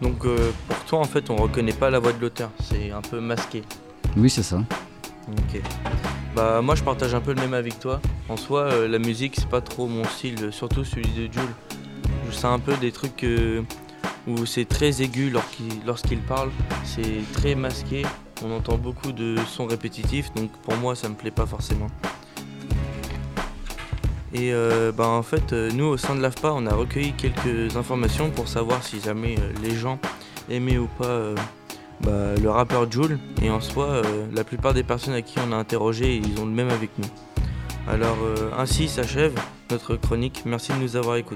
Donc 0.01 0.19
pour 0.21 0.85
toi 0.87 0.99
en 1.01 1.05
fait 1.05 1.29
on 1.31 1.37
reconnaît 1.37 1.73
pas 1.73 1.91
la 1.91 1.99
voix 1.99 2.13
de 2.13 2.21
l'auteur, 2.21 2.51
c'est 2.63 2.91
un 2.91 3.03
peu 3.03 3.21
masqué. 3.21 3.63
Oui, 4.17 4.31
c'est 4.31 4.43
ça. 4.43 4.63
Ok. 5.29 5.61
Bah 6.35 6.63
moi 6.63 6.77
je 6.77 6.85
partage 6.85 7.13
un 7.15 7.21
peu 7.21 7.33
le 7.33 7.41
même 7.41 7.55
avec 7.55 7.81
toi. 7.81 8.01
En 8.29 8.37
soi 8.37 8.63
euh, 8.63 8.87
la 8.87 9.01
musique 9.01 9.35
c'est 9.37 9.49
pas 9.49 9.61
trop 9.61 9.89
mon 9.89 10.05
style, 10.05 10.53
surtout 10.53 10.85
celui 10.85 11.09
de 11.09 11.33
Jules. 11.33 11.55
C'est 12.31 12.47
un 12.47 12.61
peu 12.61 12.77
des 12.77 12.93
trucs 12.93 13.25
euh, 13.25 13.63
où 14.29 14.47
c'est 14.47 14.65
très 14.65 15.03
aigu 15.03 15.33
lorsqu'il 15.85 16.21
parle, 16.21 16.51
c'est 16.85 17.23
très 17.33 17.57
masqué, 17.57 18.07
on 18.45 18.53
entend 18.53 18.79
beaucoup 18.79 19.11
de 19.11 19.35
sons 19.49 19.67
répétitifs 19.67 20.33
donc 20.35 20.53
pour 20.63 20.77
moi 20.77 20.95
ça 20.95 21.09
me 21.09 21.15
plaît 21.15 21.33
pas 21.33 21.47
forcément. 21.47 21.89
Et 24.33 24.53
euh, 24.53 24.93
bah, 24.93 25.09
en 25.09 25.25
fait 25.25 25.53
nous 25.53 25.87
au 25.87 25.97
sein 25.97 26.15
de 26.15 26.21
l'AFPA 26.21 26.53
on 26.53 26.65
a 26.67 26.75
recueilli 26.75 27.13
quelques 27.15 27.77
informations 27.77 28.31
pour 28.31 28.47
savoir 28.47 28.85
si 28.85 29.01
jamais 29.01 29.35
les 29.65 29.75
gens 29.75 29.99
aimaient 30.49 30.79
ou 30.79 30.87
pas 30.87 31.35
bah, 32.03 32.35
le 32.41 32.51
rappeur 32.51 32.91
Joule 32.91 33.19
et 33.43 33.51
en 33.51 33.61
soi 33.61 33.87
euh, 33.87 34.27
la 34.33 34.45
plupart 34.45 34.75
des 34.75 34.83
personnes 34.83 35.15
à 35.15 35.23
qui 35.23 35.39
on 35.39 35.53
a 35.53 35.57
interrogé 35.57 36.17
ils 36.17 36.41
ont 36.41 36.47
le 36.47 36.53
même 36.53 36.71
avec 36.71 36.91
nous. 36.99 37.09
Alors 37.89 38.17
euh, 38.23 38.51
ainsi 38.57 38.89
s'achève 38.89 39.35
notre 39.71 39.97
chronique, 39.97 40.43
merci 40.47 40.73
de 40.73 40.79
nous 40.79 40.97
avoir 40.97 41.17
écou- 41.17 41.35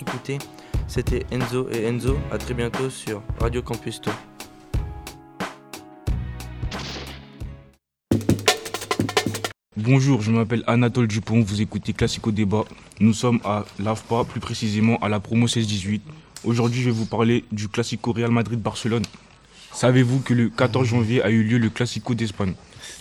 écoutés. 0.00 0.38
C'était 0.86 1.24
Enzo 1.32 1.68
et 1.72 1.86
Enzo, 1.86 2.16
à 2.30 2.38
très 2.38 2.54
bientôt 2.54 2.90
sur 2.90 3.22
Radio 3.40 3.62
Campus 3.62 4.00
Tour. 4.00 4.12
Bonjour, 9.76 10.22
je 10.22 10.30
m'appelle 10.30 10.62
Anatole 10.66 11.08
Dupont, 11.08 11.40
vous 11.42 11.60
écoutez 11.60 11.92
Classico 11.92 12.30
Débat. 12.30 12.64
Nous 13.00 13.12
sommes 13.12 13.40
à 13.44 13.64
l'AFPA, 13.78 14.24
plus 14.24 14.40
précisément 14.40 14.96
à 14.98 15.08
la 15.08 15.20
promo 15.20 15.46
16-18. 15.46 16.00
Aujourd'hui, 16.44 16.80
je 16.80 16.86
vais 16.86 16.96
vous 16.96 17.06
parler 17.06 17.44
du 17.50 17.68
Classico 17.68 18.12
Real 18.12 18.30
Madrid-Barcelone. 18.30 19.02
Savez-vous 19.74 20.20
que 20.20 20.34
le 20.34 20.48
14 20.50 20.86
janvier 20.86 21.22
a 21.22 21.30
eu 21.30 21.42
lieu 21.42 21.58
le 21.58 21.68
Classico 21.68 22.14
d'Espagne? 22.14 22.54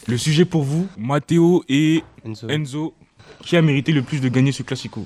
Le 0.07 0.17
sujet 0.17 0.43
pour 0.43 0.63
vous, 0.63 0.87
Matteo 0.97 1.63
et 1.69 2.03
Enzo. 2.49 2.93
Qui 3.43 3.57
a 3.57 3.61
mérité 3.61 3.91
le 3.91 4.01
plus 4.01 4.21
de 4.21 4.27
gagner 4.27 4.51
ce 4.51 4.63
Classico? 4.63 5.05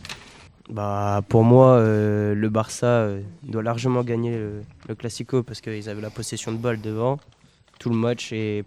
Bah, 0.69 1.21
pour 1.27 1.43
moi, 1.43 1.73
euh, 1.77 2.33
le 2.33 2.49
Barça 2.49 2.87
euh, 2.87 3.21
doit 3.43 3.63
largement 3.63 4.03
gagner 4.03 4.31
le, 4.31 4.61
le 4.87 4.95
Classico 4.95 5.43
parce 5.43 5.61
qu'ils 5.61 5.89
avaient 5.89 6.01
la 6.01 6.09
possession 6.09 6.51
de 6.51 6.57
balle 6.57 6.81
devant 6.81 7.19
tout 7.79 7.89
le 7.89 7.95
match 7.95 8.31
et 8.31 8.63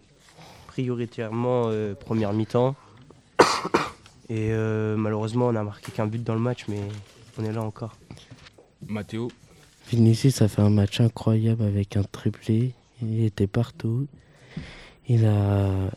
prioritairement 0.67 1.65
euh, 1.67 1.95
première 1.95 2.33
mi-temps. 2.33 2.75
Et 4.29 4.51
euh, 4.53 4.97
malheureusement, 4.97 5.49
on 5.49 5.57
a 5.57 5.65
marqué 5.65 5.91
qu'un 5.91 6.07
but 6.07 6.23
dans 6.23 6.35
le 6.35 6.41
match, 6.41 6.67
mais 6.69 6.81
on 7.39 7.45
est 7.45 7.53
là 7.53 7.63
encore. 7.63 7.97
Matteo 8.87 9.31
Vinicius 9.91 10.41
a 10.43 10.49
fait 10.49 10.63
un 10.63 10.71
match 10.71 11.01
incroyable 11.01 11.65
avec 11.65 11.97
un 11.97 12.05
triplé. 12.05 12.73
Il 13.03 13.25
était 13.25 13.47
partout. 13.47 14.07
Il 15.09 15.27
a... 15.27 15.91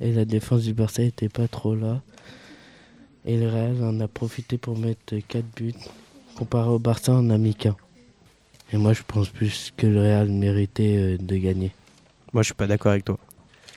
Et 0.00 0.12
la 0.12 0.24
défense 0.24 0.62
du 0.62 0.74
Barça 0.74 1.02
n'était 1.02 1.28
pas 1.28 1.48
trop 1.48 1.74
là. 1.74 2.02
Et 3.24 3.38
le 3.38 3.48
Real 3.48 3.82
en 3.82 3.98
a 4.00 4.08
profité 4.08 4.58
pour 4.58 4.78
mettre 4.78 5.16
4 5.16 5.44
buts. 5.56 5.74
Comparé 6.36 6.68
au 6.68 6.78
Barça, 6.78 7.12
on 7.12 7.30
a 7.30 7.38
mis 7.38 7.54
qu'un. 7.54 7.76
Et 8.72 8.76
moi, 8.76 8.92
je 8.92 9.02
pense 9.06 9.30
plus 9.30 9.72
que 9.76 9.86
le 9.86 10.00
Real 10.00 10.28
méritait 10.28 10.96
euh, 10.96 11.18
de 11.18 11.36
gagner. 11.36 11.72
Moi, 12.32 12.42
je 12.42 12.46
suis 12.46 12.54
pas 12.54 12.66
d'accord 12.66 12.92
avec 12.92 13.04
toi. 13.04 13.18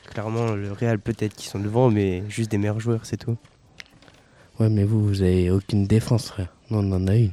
Clairement, 0.08 0.56
le 0.56 0.72
Real, 0.74 1.00
peut-être 1.00 1.36
qu'ils 1.36 1.50
sont 1.50 1.60
devant, 1.60 1.90
mais 1.90 2.24
juste 2.30 2.52
des 2.52 2.58
meilleurs 2.58 2.80
joueurs, 2.80 3.06
c'est 3.06 3.18
tout. 3.18 3.38
Ouais, 4.60 4.70
mais 4.70 4.84
vous, 4.84 5.06
vous 5.06 5.22
avez 5.22 5.52
aucune 5.52 5.88
défense, 5.88 6.28
frère. 6.28 6.54
Non, 6.70 6.80
on 6.80 6.92
en 6.92 7.08
a 7.08 7.16
une. 7.16 7.32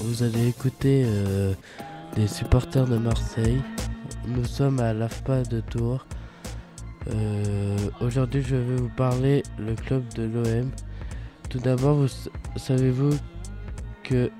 Vous 0.00 0.22
allez 0.22 0.48
écouter 0.48 1.04
euh, 1.06 1.54
des 2.14 2.26
supporters 2.26 2.86
de 2.86 2.98
Marseille. 2.98 3.60
Nous 4.28 4.44
sommes 4.44 4.80
à 4.80 4.92
l'AFPA 4.92 5.42
de 5.42 5.60
Tours. 5.60 6.06
Euh, 7.08 7.76
Aujourd'hui, 8.00 8.42
je 8.42 8.56
vais 8.56 8.76
vous 8.76 8.90
parler 8.90 9.42
le 9.58 9.74
club 9.74 10.02
de 10.14 10.24
l'OM. 10.24 10.70
Tout 11.48 11.58
d'abord, 11.58 12.06
savez-vous 12.56 13.16
que 14.02 14.30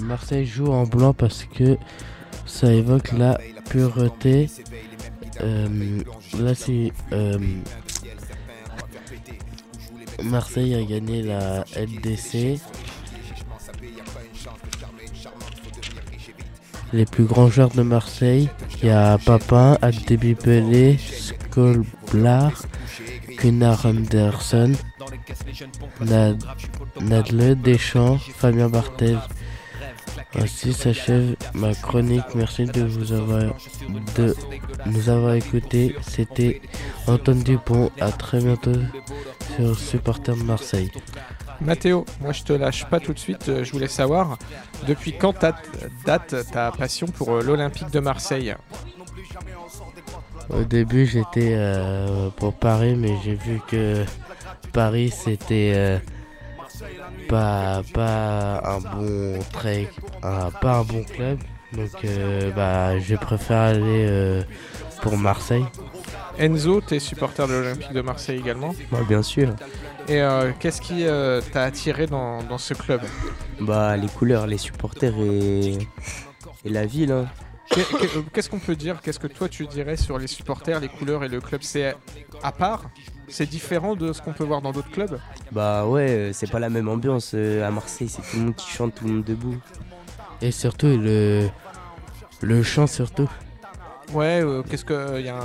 Marseille 0.00 0.46
joue 0.46 0.72
en 0.72 0.84
blanc 0.84 1.12
parce 1.12 1.44
que 1.44 1.76
ça 2.46 2.72
évoque 2.72 3.12
la 3.12 3.38
pureté. 3.68 4.48
Euh, 5.40 6.00
Marseille 10.22 10.74
a 10.74 10.82
gagné 10.82 11.22
la 11.22 11.64
LDC. 11.76 12.60
Les 16.92 17.04
plus 17.06 17.24
grands 17.24 17.48
joueurs 17.48 17.70
de 17.70 17.82
Marseille, 17.82 18.48
il 18.80 18.86
y 18.86 18.90
a 18.90 19.18
Papin, 19.18 19.76
Agdebi 19.82 20.34
Pelé, 20.34 20.96
Skolblar, 20.98 22.52
Gunnar 23.42 23.84
Anderson, 23.86 24.72
Nad 26.00 26.44
Nadle, 27.00 27.56
Deschamps, 27.56 28.18
Fabien 28.36 28.68
Barthez. 28.68 29.18
Ainsi 30.36 30.72
s'achève 30.72 31.36
ma 31.54 31.74
chronique. 31.74 32.34
Merci 32.34 32.64
de 32.64 32.82
vous 32.82 33.12
avoir 33.12 33.54
de 34.16 34.34
nous 34.86 35.08
avoir 35.08 35.34
écoutés. 35.34 35.94
C'était 36.02 36.60
Antoine 37.06 37.42
Dupont. 37.42 37.90
À 38.00 38.10
très 38.10 38.40
bientôt 38.40 38.72
sur 39.56 39.78
Supporter 39.78 40.36
Marseille. 40.36 40.90
Mathéo, 41.60 42.04
moi 42.20 42.32
je 42.32 42.42
te 42.42 42.52
lâche 42.52 42.84
pas 42.86 43.00
tout 43.00 43.12
de 43.12 43.18
suite, 43.18 43.62
je 43.62 43.70
voulais 43.72 43.88
savoir, 43.88 44.38
depuis 44.86 45.16
quand 45.16 45.34
date 46.04 46.34
ta 46.52 46.72
passion 46.72 47.06
pour 47.06 47.30
euh, 47.30 47.42
l'Olympique 47.42 47.90
de 47.90 48.00
Marseille? 48.00 48.54
Au 50.50 50.64
début, 50.64 51.06
j'étais 51.06 51.54
euh, 51.56 52.28
pour 52.36 52.54
Paris, 52.54 52.96
mais 52.96 53.14
j'ai 53.24 53.34
vu 53.34 53.60
que 53.68 54.04
Paris 54.72 55.10
c'était 55.10 55.72
euh, 55.74 55.98
pas 57.28 57.82
pas 57.92 58.62
un 58.64 58.80
bon 58.80 59.38
très 59.52 59.88
un- 60.22 60.50
pas 60.50 60.74
un 60.78 60.82
bon 60.84 61.02
club, 61.04 61.38
donc 61.72 61.90
euh, 62.04 62.50
bah 62.52 62.98
je 62.98 63.14
préfère 63.16 63.60
aller 63.60 64.06
euh, 64.08 64.42
pour 65.02 65.16
Marseille. 65.16 65.64
Enzo, 66.38 66.80
t'es 66.80 66.98
supporter 66.98 67.46
de 67.46 67.52
l'Olympique 67.52 67.92
de 67.92 68.00
Marseille 68.00 68.38
également 68.40 68.74
Bah, 68.90 68.98
bien 69.08 69.22
sûr. 69.22 69.50
Et 70.08 70.20
euh, 70.20 70.50
qu'est-ce 70.58 70.80
qui 70.80 71.06
euh, 71.06 71.40
t'a 71.52 71.62
attiré 71.62 72.06
dans, 72.06 72.42
dans 72.42 72.58
ce 72.58 72.74
club? 72.74 73.00
Bah, 73.60 73.96
les 73.96 74.08
couleurs, 74.08 74.46
les 74.48 74.58
supporters 74.58 75.14
et, 75.18 75.78
et 76.64 76.68
la 76.70 76.86
ville. 76.86 77.12
hein. 77.12 77.26
Euh, 77.76 78.22
Qu'est-ce 78.32 78.50
qu'on 78.50 78.58
peut 78.58 78.76
dire 78.76 79.00
Qu'est-ce 79.00 79.18
que 79.18 79.26
toi 79.26 79.48
tu 79.48 79.66
dirais 79.66 79.96
sur 79.96 80.18
les 80.18 80.26
supporters, 80.26 80.80
les 80.80 80.88
couleurs 80.88 81.24
et 81.24 81.28
le 81.28 81.40
club 81.40 81.62
C'est 81.62 81.96
à 82.42 82.52
part 82.52 82.84
C'est 83.28 83.46
différent 83.46 83.96
de 83.96 84.12
ce 84.12 84.20
qu'on 84.22 84.32
peut 84.32 84.44
voir 84.44 84.60
dans 84.60 84.72
d'autres 84.72 84.90
clubs? 84.90 85.18
Bah 85.50 85.86
ouais, 85.86 86.08
euh, 86.10 86.32
c'est 86.32 86.50
pas 86.50 86.58
la 86.60 86.68
même 86.68 86.88
ambiance 86.88 87.32
euh, 87.34 87.66
à 87.66 87.70
Marseille, 87.70 88.08
c'est 88.08 88.22
tout 88.22 88.36
le 88.36 88.42
monde 88.44 88.54
qui 88.54 88.70
chante, 88.70 88.94
tout 88.94 89.06
le 89.06 89.14
monde 89.14 89.24
debout. 89.24 89.56
Et 90.42 90.50
surtout 90.50 90.86
le 90.88 91.48
le 92.42 92.62
chant 92.62 92.86
surtout. 92.86 93.30
Ouais, 94.12 94.42
euh, 94.44 94.62
qu'est-ce 94.62 94.84
que 94.84 95.18
il 95.18 95.24
y 95.24 95.30
a 95.30 95.36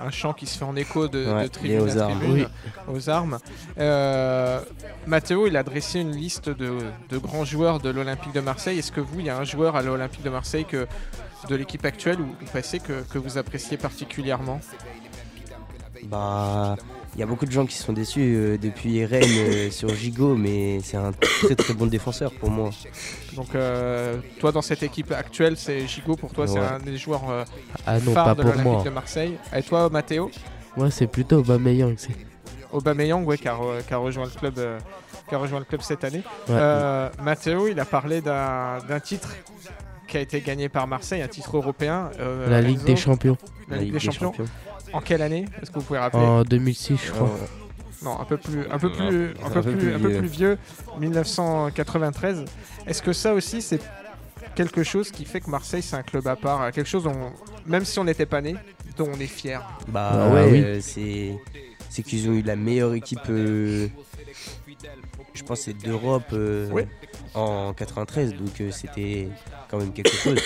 un, 0.00 0.06
un 0.06 0.10
chant 0.10 0.32
qui 0.32 0.46
se 0.46 0.56
fait 0.56 0.64
en 0.64 0.74
écho 0.74 1.06
de, 1.08 1.26
Ouais, 1.26 1.42
de 1.44 1.48
tribune 1.48 1.80
aux 1.82 1.98
à 1.98 2.04
armes. 2.04 2.18
tribune, 2.18 2.48
aux 2.88 3.10
armes. 3.10 3.38
Euh, 3.78 4.60
Mathéo, 5.06 5.46
il 5.46 5.56
a 5.58 5.62
dressé 5.62 6.00
une 6.00 6.12
liste 6.12 6.48
de, 6.48 6.78
de 7.10 7.18
grands 7.18 7.44
joueurs 7.44 7.78
de 7.78 7.90
l'Olympique 7.90 8.32
de 8.32 8.40
Marseille. 8.40 8.78
Est-ce 8.78 8.90
que 8.92 9.00
vous, 9.02 9.20
il 9.20 9.26
y 9.26 9.30
a 9.30 9.36
un 9.38 9.44
joueur 9.44 9.76
à 9.76 9.82
l'Olympique 9.82 10.22
de 10.22 10.30
Marseille 10.30 10.64
que 10.64 10.86
de 11.48 11.54
l'équipe 11.56 11.84
actuelle 11.84 12.20
ou, 12.20 12.28
passée 12.52 12.80
que, 12.80 13.02
que 13.10 13.18
vous 13.18 13.38
appréciez 13.38 13.76
particulièrement 13.76 14.60
Bah, 16.04 16.76
il 17.14 17.20
y 17.20 17.22
a 17.22 17.26
beaucoup 17.26 17.46
de 17.46 17.50
gens 17.52 17.64
qui 17.66 17.76
sont 17.76 17.92
déçus 17.92 18.20
euh, 18.20 18.58
depuis 18.58 19.04
Rennes 19.04 19.22
euh, 19.24 19.70
sur 19.70 19.88
Gigot, 19.94 20.36
mais 20.36 20.80
c'est 20.82 20.96
un 20.98 21.12
très 21.12 21.54
très 21.54 21.72
bon 21.74 21.86
défenseur 21.86 22.30
pour 22.32 22.50
moi. 22.50 22.70
Donc, 23.34 23.54
euh, 23.54 24.18
toi, 24.38 24.52
dans 24.52 24.60
cette 24.62 24.82
équipe 24.82 25.12
actuelle, 25.12 25.56
c'est 25.56 25.86
Gigot 25.86 26.16
pour 26.16 26.32
toi, 26.32 26.46
c'est 26.46 26.58
un 26.58 26.78
des 26.78 26.96
joueurs 26.98 27.28
euh, 27.30 27.44
Ah 27.86 27.98
non, 28.00 28.12
phares 28.12 28.36
pas 28.36 28.42
de 28.42 28.42
l'Olympique 28.42 28.84
de 28.84 28.90
Marseille. 28.90 29.38
Et 29.54 29.62
toi, 29.62 29.88
Mathéo 29.90 30.30
Moi 30.76 30.90
c'est 30.90 31.06
plutôt 31.06 31.38
Aubameyang. 31.38 31.94
c'est- 31.96 32.12
Aubameyang, 32.72 33.24
ouais, 33.26 33.38
qui 33.38 33.48
a, 33.48 33.56
qui 33.86 33.94
a 33.94 33.96
rejoint 33.96 34.24
le 34.26 34.30
club, 34.38 34.58
euh, 34.58 34.78
qui 35.28 35.34
a 35.34 35.38
rejoint 35.38 35.60
le 35.60 35.64
club 35.64 35.80
cette 35.80 36.04
année. 36.04 36.22
Ouais. 36.48 36.54
Euh, 36.54 37.08
Matteo, 37.22 37.68
il 37.68 37.80
a 37.80 37.84
parlé 37.86 38.20
d'un 38.20 38.78
d'un 38.86 39.00
titre 39.00 39.34
qui 40.06 40.16
a 40.16 40.20
été 40.20 40.40
gagné 40.40 40.68
par 40.68 40.86
Marseille, 40.86 41.22
un 41.22 41.28
titre 41.28 41.56
européen. 41.56 42.10
euh, 42.20 42.48
La 42.48 42.60
Ligue 42.60 42.82
des 42.84 42.96
Champions. 42.96 43.36
La 43.68 43.78
Ligue 43.78 43.92
des, 43.92 43.98
Champions. 44.00 44.32
En 44.92 45.00
quelle 45.00 45.22
année 45.22 45.46
Est-ce 45.60 45.70
que 45.70 45.78
vous 45.78 45.84
pouvez 45.84 45.98
rappeler 45.98 46.22
En 46.22 46.42
2006 46.44 46.98
je 47.06 47.12
crois. 47.12 47.30
Non, 48.02 48.20
un 48.20 48.24
peu 48.24 48.36
plus, 48.36 48.60
un 48.70 48.78
peu 48.78 48.92
plus, 48.92 49.30
un 49.42 49.50
peu 49.50 49.58
un 49.58 49.62
peu 49.62 49.62
plus, 49.62 49.76
plus 49.78 49.94
un 49.94 49.98
peu 49.98 50.08
vieux. 50.08 50.18
plus 50.18 50.28
vieux. 50.28 50.58
1993. 51.00 52.44
Est-ce 52.86 53.02
que 53.02 53.12
ça 53.12 53.34
aussi, 53.34 53.62
c'est 53.62 53.80
quelque 54.54 54.82
chose 54.82 55.10
qui 55.10 55.24
fait 55.24 55.40
que 55.40 55.50
Marseille, 55.50 55.82
c'est 55.82 55.96
un 55.96 56.02
club 56.02 56.26
à 56.28 56.36
part, 56.36 56.70
quelque 56.72 56.88
chose 56.88 57.04
dont, 57.04 57.32
même 57.66 57.84
si 57.84 57.98
on 57.98 58.04
n'était 58.04 58.26
pas 58.26 58.40
né, 58.40 58.54
dont 58.96 59.08
on 59.12 59.18
est 59.18 59.26
fier? 59.26 59.66
Bah 59.88 60.10
Ah 60.12 60.28
ouais, 60.32 60.48
oui. 60.50 60.62
euh, 60.62 60.78
c'est 60.80 61.34
c'est 61.88 62.02
qu'ils 62.02 62.28
ont 62.28 62.32
eu 62.34 62.42
la 62.42 62.56
meilleure 62.56 62.94
équipe, 62.94 63.20
euh, 63.30 63.88
je 65.34 65.42
pense, 65.42 65.60
c'est 65.60 65.72
d'Europe 65.74 66.24
euh, 66.32 66.70
Ouais. 66.70 66.86
En 67.34 67.72
93, 67.72 68.34
donc 68.34 68.60
euh, 68.60 68.70
c'était 68.70 69.28
quand 69.70 69.78
même 69.78 69.92
quelque 69.92 70.14
chose. 70.14 70.40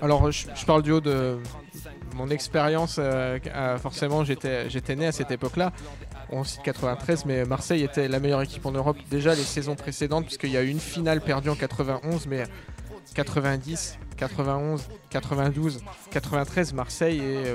Alors, 0.00 0.30
je, 0.30 0.64
parle 0.66 0.82
du 0.82 0.92
haut 0.92 1.00
de 1.00 1.38
mon 2.14 2.28
expérience. 2.30 2.96
euh, 2.98 3.38
euh, 3.46 3.78
forcément, 3.78 4.24
j'étais 4.24 4.96
né 4.96 5.06
à 5.06 5.12
cette 5.12 5.30
époque-là. 5.30 5.72
On 6.30 6.44
cite 6.44 6.62
93, 6.62 7.24
mais 7.26 7.44
Marseille 7.44 7.82
était 7.82 8.08
la 8.08 8.18
meilleure 8.18 8.42
équipe 8.42 8.64
en 8.66 8.72
Europe 8.72 8.96
déjà 9.10 9.34
les 9.34 9.42
saisons 9.42 9.76
précédentes, 9.76 10.24
puisqu'il 10.24 10.50
y 10.50 10.56
a 10.56 10.62
eu 10.62 10.68
une 10.68 10.80
finale 10.80 11.20
perdue 11.20 11.50
en 11.50 11.54
91, 11.54 12.26
mais 12.26 12.44
90, 13.14 13.98
91, 14.16 14.88
92, 15.10 15.80
93, 16.10 16.72
Marseille 16.72 17.20
est 17.20 17.52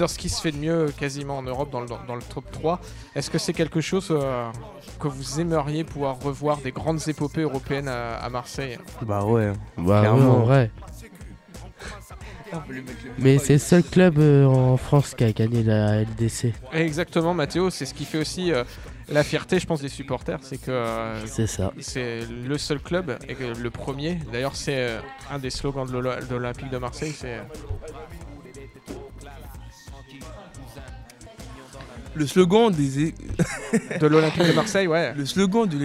euh, 0.00 0.04
dans 0.04 0.08
ce 0.08 0.18
qui 0.18 0.28
se 0.28 0.40
fait 0.40 0.52
de 0.52 0.56
mieux 0.58 0.92
quasiment 0.98 1.38
en 1.38 1.42
Europe 1.42 1.70
dans 1.70 1.80
le, 1.80 1.86
dans 2.06 2.14
le 2.14 2.22
top 2.22 2.50
3. 2.50 2.80
Est-ce 3.14 3.30
que 3.30 3.38
c'est 3.38 3.52
quelque 3.52 3.80
chose 3.80 4.08
euh, 4.10 4.50
que 4.98 5.08
vous 5.08 5.40
aimeriez 5.40 5.84
pouvoir 5.84 6.18
revoir 6.20 6.58
des 6.58 6.72
grandes 6.72 7.00
épopées 7.06 7.42
européennes 7.42 7.88
à, 7.88 8.16
à 8.16 8.28
Marseille? 8.30 8.78
Bah 9.02 9.24
ouais. 9.24 9.52
Bah 9.76 9.82
ouais, 9.82 10.00
clairement. 10.00 10.36
en 10.38 10.40
vrai. 10.40 10.70
Mais 13.18 13.38
c'est 13.38 13.54
le 13.54 13.58
seul 13.58 13.82
club 13.82 14.18
euh, 14.18 14.44
en 14.44 14.76
France 14.76 15.14
qui 15.14 15.24
a 15.24 15.32
gagné 15.32 15.62
la 15.62 16.02
LDC. 16.02 16.52
Exactement, 16.72 17.32
Mathéo, 17.34 17.70
c'est 17.70 17.86
ce 17.86 17.94
qui 17.94 18.04
fait 18.04 18.18
aussi 18.18 18.52
euh, 18.52 18.64
la 19.08 19.22
fierté, 19.22 19.58
je 19.60 19.66
pense, 19.66 19.80
des 19.80 19.88
supporters, 19.88 20.38
c'est 20.42 20.58
que 20.60 20.70
euh, 20.70 21.26
C'est 21.26 21.46
ça. 21.46 21.72
c'est 21.80 22.20
le 22.26 22.58
seul 22.58 22.80
club 22.80 23.16
et 23.28 23.34
que 23.34 23.44
le 23.44 23.70
premier. 23.70 24.18
D'ailleurs, 24.32 24.56
c'est 24.56 24.76
euh, 24.76 25.00
un 25.30 25.38
des 25.38 25.50
slogans 25.50 25.86
de 25.86 25.92
de 25.92 26.34
l'Olympique 26.34 26.70
de 26.70 26.78
Marseille, 26.78 27.12
c'est 27.16 27.40
Le 32.14 32.26
slogan 32.26 32.70
des. 32.72 33.14
De 34.00 34.06
l'Olympique 34.06 34.46
de 34.46 34.52
Marseille, 34.52 34.86
ouais. 34.88 35.14
Le 35.16 35.24
slogan 35.24 35.66
de 35.68 35.76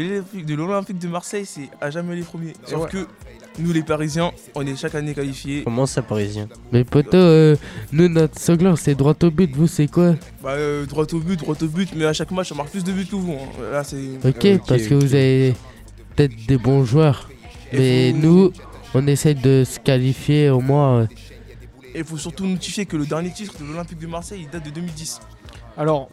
l'Olympique 0.55 0.97
de, 0.99 1.07
Marseille, 1.07 1.45
c'est 1.45 1.69
à 1.79 1.89
jamais 1.91 2.15
les 2.15 2.23
premiers. 2.23 2.53
Sauf 2.65 2.83
ouais. 2.85 2.89
que 2.89 3.07
nous, 3.59 3.71
les 3.71 3.83
Parisiens, 3.83 4.31
on 4.55 4.65
est 4.65 4.75
chaque 4.75 4.95
année 4.95 5.13
qualifiés. 5.13 5.63
Comment 5.63 5.85
ça, 5.85 6.01
parisien 6.01 6.47
Mais 6.73 6.83
poto, 6.83 7.15
euh, 7.15 7.55
nous 7.91 8.09
notre 8.09 8.37
slogan 8.39 8.75
c'est 8.75 8.95
droit 8.95 9.13
au 9.23 9.31
but, 9.31 9.55
vous 9.55 9.67
c'est 9.67 9.87
quoi 9.87 10.15
Bah, 10.43 10.49
euh, 10.51 10.85
droit 10.85 11.05
au 11.13 11.19
but, 11.19 11.37
droit 11.39 11.55
au 11.61 11.67
but, 11.67 11.89
mais 11.95 12.05
à 12.05 12.13
chaque 12.13 12.31
match, 12.31 12.51
on 12.51 12.55
marque 12.55 12.71
plus 12.71 12.83
de 12.83 12.91
buts 12.91 13.05
que 13.05 13.15
vous. 13.15 13.31
hein. 13.33 13.71
Là, 13.71 13.83
c'est. 13.83 13.97
ok, 14.27 14.65
parce 14.67 14.83
que 14.83 14.95
vous 14.95 15.13
avez 15.13 15.53
peut-être 16.15 16.33
des 16.47 16.57
bons 16.57 16.83
joueurs. 16.85 17.29
Et 17.71 17.77
Mais 17.77 18.11
vous- 18.13 18.17
nous, 18.27 18.51
on 18.93 19.05
essaye 19.07 19.35
de 19.35 19.63
se 19.65 19.79
qualifier 19.79 20.49
au 20.49 20.59
moins. 20.59 21.01
euh, 21.01 21.07
Et 21.93 21.99
il 21.99 22.03
faut 22.03 22.17
surtout 22.17 22.45
notifier 22.45 22.85
que 22.85 22.97
le 22.97 23.05
dernier 23.05 23.31
titre 23.31 23.53
de 23.59 23.65
l'Olympique 23.65 23.99
de 23.99 24.07
Marseille, 24.07 24.41
il 24.43 24.49
date 24.49 24.65
de 24.65 24.71
2010. 24.71 25.19
Alors, 25.77 26.09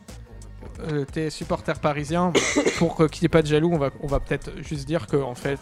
euh, 0.90 1.04
t'es 1.10 1.30
supporter 1.30 1.78
parisien, 1.78 2.32
pour 2.78 2.96
qu'il 3.08 3.22
n'y 3.22 3.26
ait 3.26 3.28
pas 3.28 3.42
de 3.42 3.46
jaloux, 3.46 3.70
on 3.72 3.78
va, 3.78 3.90
on 4.00 4.06
va 4.06 4.20
peut-être 4.20 4.50
juste 4.68 4.86
dire 4.86 5.06
que, 5.06 5.16
en 5.16 5.34
fait, 5.34 5.58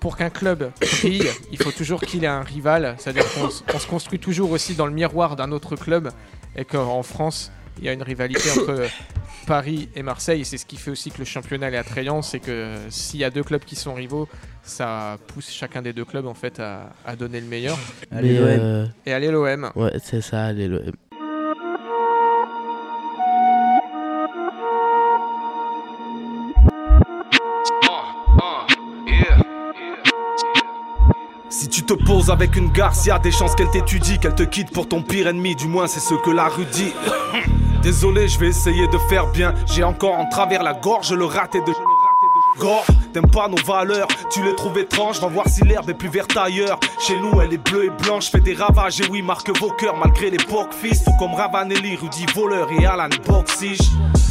pour 0.00 0.16
qu'un 0.16 0.30
club 0.30 0.70
brille, 0.80 1.28
il 1.52 1.62
faut 1.62 1.72
toujours 1.72 2.00
qu'il 2.00 2.24
ait 2.24 2.28
un 2.28 2.42
rival. 2.42 2.94
C'est-à-dire 2.98 3.24
qu'on 3.34 3.48
s- 3.48 3.62
on 3.74 3.78
se 3.78 3.86
construit 3.86 4.18
toujours 4.18 4.50
aussi 4.50 4.74
dans 4.74 4.86
le 4.86 4.92
miroir 4.92 5.36
d'un 5.36 5.52
autre 5.52 5.76
club. 5.76 6.10
Et 6.56 6.64
qu'en 6.64 7.02
France, 7.02 7.52
il 7.78 7.84
y 7.84 7.88
a 7.88 7.92
une 7.92 8.02
rivalité 8.02 8.50
entre 8.58 8.86
Paris 9.46 9.90
et 9.94 10.02
Marseille. 10.02 10.40
Et 10.40 10.44
c'est 10.44 10.56
ce 10.56 10.64
qui 10.64 10.76
fait 10.78 10.90
aussi 10.90 11.10
que 11.10 11.18
le 11.18 11.26
championnat 11.26 11.70
est 11.70 11.76
attrayant. 11.76 12.22
C'est 12.22 12.40
que 12.40 12.76
s'il 12.88 13.20
y 13.20 13.24
a 13.24 13.30
deux 13.30 13.42
clubs 13.44 13.62
qui 13.62 13.76
sont 13.76 13.92
rivaux, 13.92 14.26
ça 14.62 15.18
pousse 15.26 15.50
chacun 15.50 15.82
des 15.82 15.92
deux 15.92 16.06
clubs 16.06 16.26
en 16.26 16.34
fait 16.34 16.58
à, 16.60 16.94
à 17.04 17.14
donner 17.14 17.40
le 17.40 17.46
meilleur. 17.46 17.78
mais, 18.10 18.38
euh, 18.38 18.86
Et 19.04 19.12
allez 19.12 19.30
l'OM. 19.30 19.70
Ouais, 19.76 19.92
c'est 20.02 20.22
ça, 20.22 20.44
allez 20.46 20.66
l'OM. 20.66 20.92
Si 31.50 31.68
tu 31.68 31.82
te 31.82 31.94
poses 31.94 32.30
avec 32.30 32.54
une 32.54 32.70
garce, 32.70 33.06
y 33.06 33.10
a 33.10 33.18
des 33.18 33.32
chances 33.32 33.56
qu'elle 33.56 33.70
t'étudie, 33.70 34.20
qu'elle 34.20 34.36
te 34.36 34.44
quitte 34.44 34.70
pour 34.70 34.88
ton 34.88 35.02
pire 35.02 35.26
ennemi, 35.26 35.56
du 35.56 35.66
moins 35.66 35.88
c'est 35.88 35.98
ce 35.98 36.14
que 36.14 36.30
la 36.30 36.46
rue 36.46 36.64
dit. 36.64 36.92
Désolé, 37.82 38.28
je 38.28 38.38
vais 38.38 38.46
essayer 38.46 38.86
de 38.86 38.98
faire 39.08 39.26
bien. 39.26 39.52
J'ai 39.66 39.82
encore 39.82 40.16
en 40.16 40.26
travers 40.26 40.62
la 40.62 40.74
gorge 40.74 41.12
le 41.12 41.24
raté 41.24 41.60
de. 41.62 41.72
Gore, 42.58 42.84
t'aimes 43.12 43.30
pas 43.30 43.48
nos 43.48 43.56
valeurs, 43.64 44.06
tu 44.30 44.44
les 44.44 44.54
trouves 44.54 44.78
étranges, 44.78 45.20
va 45.20 45.26
voir 45.26 45.48
si 45.48 45.64
l'herbe 45.64 45.90
est 45.90 45.94
plus 45.94 46.08
verte 46.08 46.36
ailleurs. 46.36 46.78
Chez 47.00 47.18
nous, 47.18 47.40
elle 47.40 47.52
est 47.52 47.58
bleue 47.58 47.86
et 47.86 47.90
blanche, 47.90 48.30
fait 48.30 48.40
des 48.40 48.54
ravages, 48.54 49.00
et 49.00 49.08
oui, 49.10 49.20
marque 49.20 49.50
vos 49.58 49.70
cœurs 49.70 49.96
malgré 49.96 50.30
l'époque, 50.30 50.72
fils. 50.72 51.02
Tout 51.02 51.12
comme 51.18 51.34
Ravanelli, 51.34 51.96
Rudy 51.96 52.26
Voleur 52.32 52.68
et 52.70 52.86
Alan 52.86 53.08
Boxich. 53.26 53.80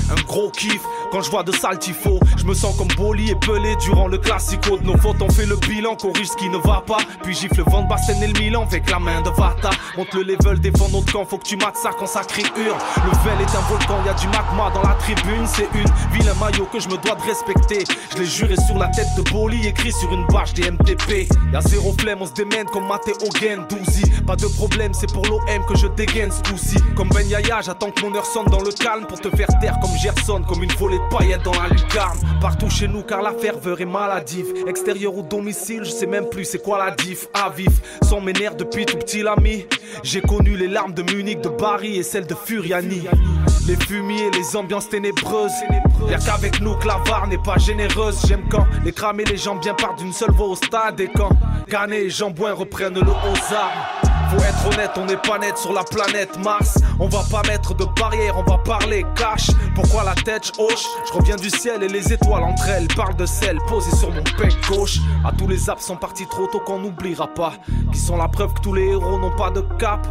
Un 0.09 0.21
gros 0.23 0.51
kiff 0.51 0.81
quand 1.11 1.21
je 1.21 1.29
vois 1.29 1.43
de 1.43 1.51
sales 1.51 1.79
tifos. 1.79 2.19
Je 2.37 2.45
me 2.45 2.53
sens 2.53 2.75
comme 2.77 2.87
Boli 2.97 3.31
et 3.31 3.35
Pelé 3.35 3.75
durant 3.77 4.07
le 4.07 4.17
classico. 4.17 4.77
De 4.77 4.83
nos 4.83 4.97
fautes, 4.97 5.21
on 5.21 5.29
fait 5.29 5.45
le 5.45 5.55
bilan, 5.55 5.95
corrige 5.95 6.27
ce 6.27 6.37
qui 6.37 6.49
ne 6.49 6.57
va 6.57 6.83
pas. 6.85 6.97
Puis 7.23 7.35
gifle 7.35 7.63
Van 7.67 7.83
Basten 7.83 8.21
et 8.21 8.27
le 8.27 8.39
Milan 8.39 8.63
avec 8.63 8.89
la 8.89 8.99
main 8.99 9.21
de 9.21 9.29
Vata. 9.29 9.69
Monte 9.97 10.13
le 10.13 10.23
level, 10.23 10.59
défend 10.59 10.89
notre 10.89 11.11
camp, 11.11 11.25
faut 11.25 11.37
que 11.37 11.43
tu 11.43 11.57
mates 11.57 11.77
ça 11.77 11.91
quand 11.97 12.07
ça 12.07 12.21
crie. 12.23 12.43
Le 12.55 12.63
Vel 12.63 13.41
est 13.41 13.55
un 13.55 13.61
volcan, 13.69 13.97
y 14.05 14.09
a 14.09 14.13
du 14.13 14.27
magma 14.27 14.71
dans 14.73 14.83
la 14.83 14.95
tribune. 14.95 15.45
C'est 15.45 15.69
une 15.73 16.13
ville, 16.13 16.29
un 16.29 16.39
maillot 16.43 16.67
que 16.71 16.79
je 16.79 16.87
me 16.87 16.97
dois 16.97 17.15
de 17.15 17.21
respecter. 17.21 17.83
Je 18.13 18.17
l'ai 18.19 18.25
juré 18.25 18.55
sur 18.67 18.77
la 18.77 18.87
tête 18.87 19.07
de 19.17 19.21
Boli, 19.31 19.67
écrit 19.67 19.91
sur 19.91 20.11
une 20.13 20.25
bâche 20.27 20.53
des 20.53 20.69
MTP. 20.69 21.27
Y 21.51 21.55
a 21.55 21.61
zéro 21.61 21.93
flemme, 21.99 22.21
on 22.21 22.25
se 22.25 22.33
démène 22.33 22.65
comme 22.65 22.87
Matteo 22.87 23.13
Hogan, 23.21 23.65
Douzi. 23.69 24.03
Pas 24.25 24.35
de 24.35 24.47
problème, 24.47 24.93
c'est 24.93 25.11
pour 25.11 25.25
l'OM 25.25 25.65
que 25.67 25.75
je 25.75 25.87
dégaine 25.87 26.31
ce. 26.31 26.41
Comme 26.95 27.09
Ben 27.09 27.27
Yaya, 27.27 27.61
j'attends 27.61 27.91
que 27.91 28.01
mon 28.01 28.13
heure 28.15 28.25
sonne 28.25 28.45
dans 28.47 28.61
le 28.61 28.71
calme 28.71 29.05
pour 29.05 29.19
te 29.19 29.29
faire 29.35 29.47
taire 29.61 29.79
comme 29.81 29.95
Gerson, 29.97 30.41
comme 30.47 30.63
une 30.63 30.71
volée 30.73 30.98
de 31.09 31.43
dans 31.43 31.51
la 31.51 31.69
lucarne. 31.69 32.19
Partout 32.41 32.69
chez 32.69 32.87
nous, 32.87 33.03
car 33.03 33.21
la 33.21 33.31
ferveur 33.33 33.81
est 33.81 33.85
maladive. 33.85 34.53
Extérieur 34.67 35.15
ou 35.15 35.23
domicile, 35.23 35.81
je 35.83 35.91
sais 35.91 36.05
même 36.05 36.29
plus 36.29 36.45
c'est 36.45 36.61
quoi 36.61 36.77
la 36.77 36.91
diff. 36.91 37.27
À 37.33 37.49
vif, 37.49 37.71
sans 38.03 38.21
mes 38.21 38.33
depuis 38.33 38.85
tout 38.85 38.97
petit 38.97 39.21
l'ami. 39.21 39.65
J'ai 40.03 40.21
connu 40.21 40.55
les 40.55 40.67
larmes 40.67 40.93
de 40.93 41.03
Munich, 41.03 41.41
de 41.41 41.49
Barry 41.49 41.97
et 41.97 42.03
celles 42.03 42.27
de 42.27 42.35
Furiani. 42.35 43.03
Les 43.67 43.75
fumiers, 43.75 44.31
les 44.31 44.55
ambiances 44.55 44.89
ténébreuses. 44.89 45.51
Y'a 46.09 46.17
qu'avec 46.17 46.61
nous 46.61 46.75
que 46.75 46.87
la 46.87 46.97
VAR 47.05 47.27
n'est 47.27 47.37
pas 47.37 47.57
généreuse. 47.57 48.19
J'aime 48.27 48.47
quand 48.49 48.65
les 48.83 48.91
crames 48.91 49.19
et 49.19 49.25
les 49.25 49.37
gens 49.37 49.55
bien 49.55 49.73
partent 49.73 49.99
d'une 49.99 50.13
seule 50.13 50.31
voix 50.31 50.47
au 50.47 50.55
stade. 50.55 50.99
Et 50.99 51.09
quand 51.13 51.31
Canet 51.67 52.03
et 52.05 52.09
Jambouin 52.09 52.53
reprennent 52.53 52.95
le 52.95 53.01
aux 53.01 53.53
armes. 53.53 54.08
Faut 54.29 54.43
être 54.43 54.67
honnête, 54.67 54.91
on 54.97 55.05
n'est 55.05 55.17
pas 55.17 55.39
net 55.39 55.57
sur 55.57 55.73
la 55.73 55.83
planète 55.83 56.37
Mars. 56.43 56.77
On 56.99 57.07
va 57.07 57.23
pas 57.31 57.41
mettre 57.47 57.73
de 57.73 57.85
barrière, 57.99 58.37
on 58.37 58.43
va 58.43 58.59
parler 58.59 59.03
cash. 59.15 59.49
Pourquoi 59.73 60.03
la 60.03 60.13
tête 60.13 60.51
hoche? 60.59 60.85
Je 61.07 61.13
reviens 61.13 61.35
du 61.35 61.49
ciel 61.49 61.81
et 61.81 61.87
les 61.87 62.13
étoiles 62.13 62.43
entre 62.43 62.69
elles 62.69 62.87
parlent 62.89 63.15
de 63.15 63.25
sel 63.25 63.57
posé 63.67 63.89
sur 63.95 64.11
mon 64.11 64.23
pec 64.37 64.55
gauche. 64.69 64.99
À 65.25 65.31
tous 65.31 65.47
les 65.47 65.69
absents 65.69 65.95
partis 65.95 66.27
trop 66.27 66.45
tôt 66.45 66.59
qu'on 66.59 66.77
n'oubliera 66.79 67.27
pas. 67.27 67.53
Qui 67.91 67.97
sont 67.97 68.17
la 68.17 68.27
preuve 68.27 68.53
que 68.53 68.61
tous 68.61 68.73
les 68.73 68.89
héros 68.89 69.17
n'ont 69.17 69.35
pas 69.35 69.49
de 69.49 69.61
cap. 69.79 70.05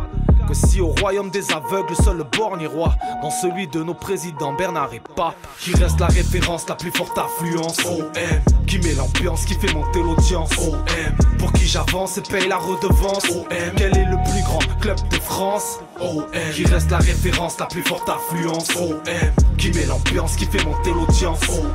Que 0.49 0.55
si 0.55 0.81
au 0.81 0.95
royaume 0.99 1.29
des 1.29 1.53
aveugles, 1.53 1.95
seul 1.95 2.17
le 2.17 2.25
borgne 2.25 2.67
roi. 2.67 2.95
Dans 3.21 3.31
celui 3.31 3.69
de 3.69 3.83
nos 3.83 3.93
présidents 3.93 4.55
Bernard 4.55 4.95
et 4.95 5.03
Pape. 5.15 5.37
Qui 5.61 5.75
reste 5.75 6.01
la 6.01 6.07
référence, 6.07 6.67
la 6.67 6.75
plus 6.75 6.91
forte 6.91 7.19
affluence. 7.19 7.77
OM. 7.85 8.07
Qui 8.67 8.79
met 8.79 8.95
l'ambiance, 8.95 9.45
qui 9.45 9.53
fait 9.53 9.71
monter 9.75 10.03
l'audience. 10.03 10.51
OM. 10.57 10.79
Pour 11.39 11.53
qui 11.53 11.67
j'avance 11.67 12.17
et 12.17 12.23
paye 12.23 12.49
la 12.49 12.57
redevance. 12.57 13.29
OM. 13.29 13.45
Quel 13.77 13.95
est 13.95 14.07
le 14.07 14.17
plus 14.31 14.43
grand 14.43 14.81
club 14.81 14.97
de 15.11 15.17
France? 15.17 15.81
OM. 16.01 16.25
Qui 16.55 16.65
reste 16.65 16.91
la 16.91 16.99
référence, 16.99 17.59
la 17.61 17.67
plus 17.67 17.83
forte 17.83 18.09
affluence. 18.09 18.75
OM. 18.75 19.03
Qui 19.59 19.71
met 19.73 19.85
l'ambiance, 19.85 20.35
qui 20.37 20.47
fait 20.47 20.65
monter 20.65 20.93
l'audience. 20.93 21.47
OM. 21.51 21.69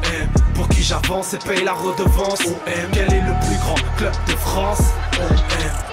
Pour 0.55 0.67
qui 0.69 0.81
j'avance 0.81 1.35
et 1.35 1.37
paye 1.37 1.63
la 1.63 1.73
redevance. 1.73 2.41
OM. 2.47 2.91
Quel 2.91 3.13
est 3.13 3.21
le 3.21 3.45
plus 3.45 3.57
grand 3.57 3.95
club 3.97 4.13
de 4.27 4.35
France? 4.35 4.81
OM. 5.19 5.92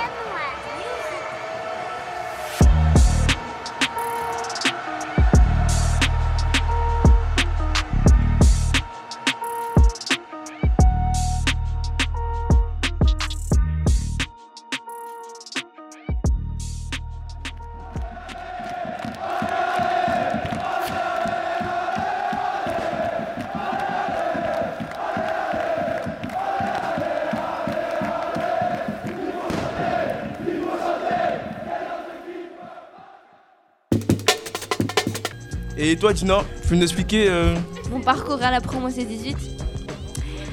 Et 35.83 35.97
toi, 35.97 36.13
Dina, 36.13 36.43
tu 36.63 36.69
peux 36.69 36.75
nous 36.75 36.83
expliquer 36.83 37.27
euh, 37.31 37.55
Mon 37.91 38.01
parcours 38.03 38.43
à 38.43 38.51
la 38.51 38.61
promo 38.61 38.91
C18. 38.91 39.35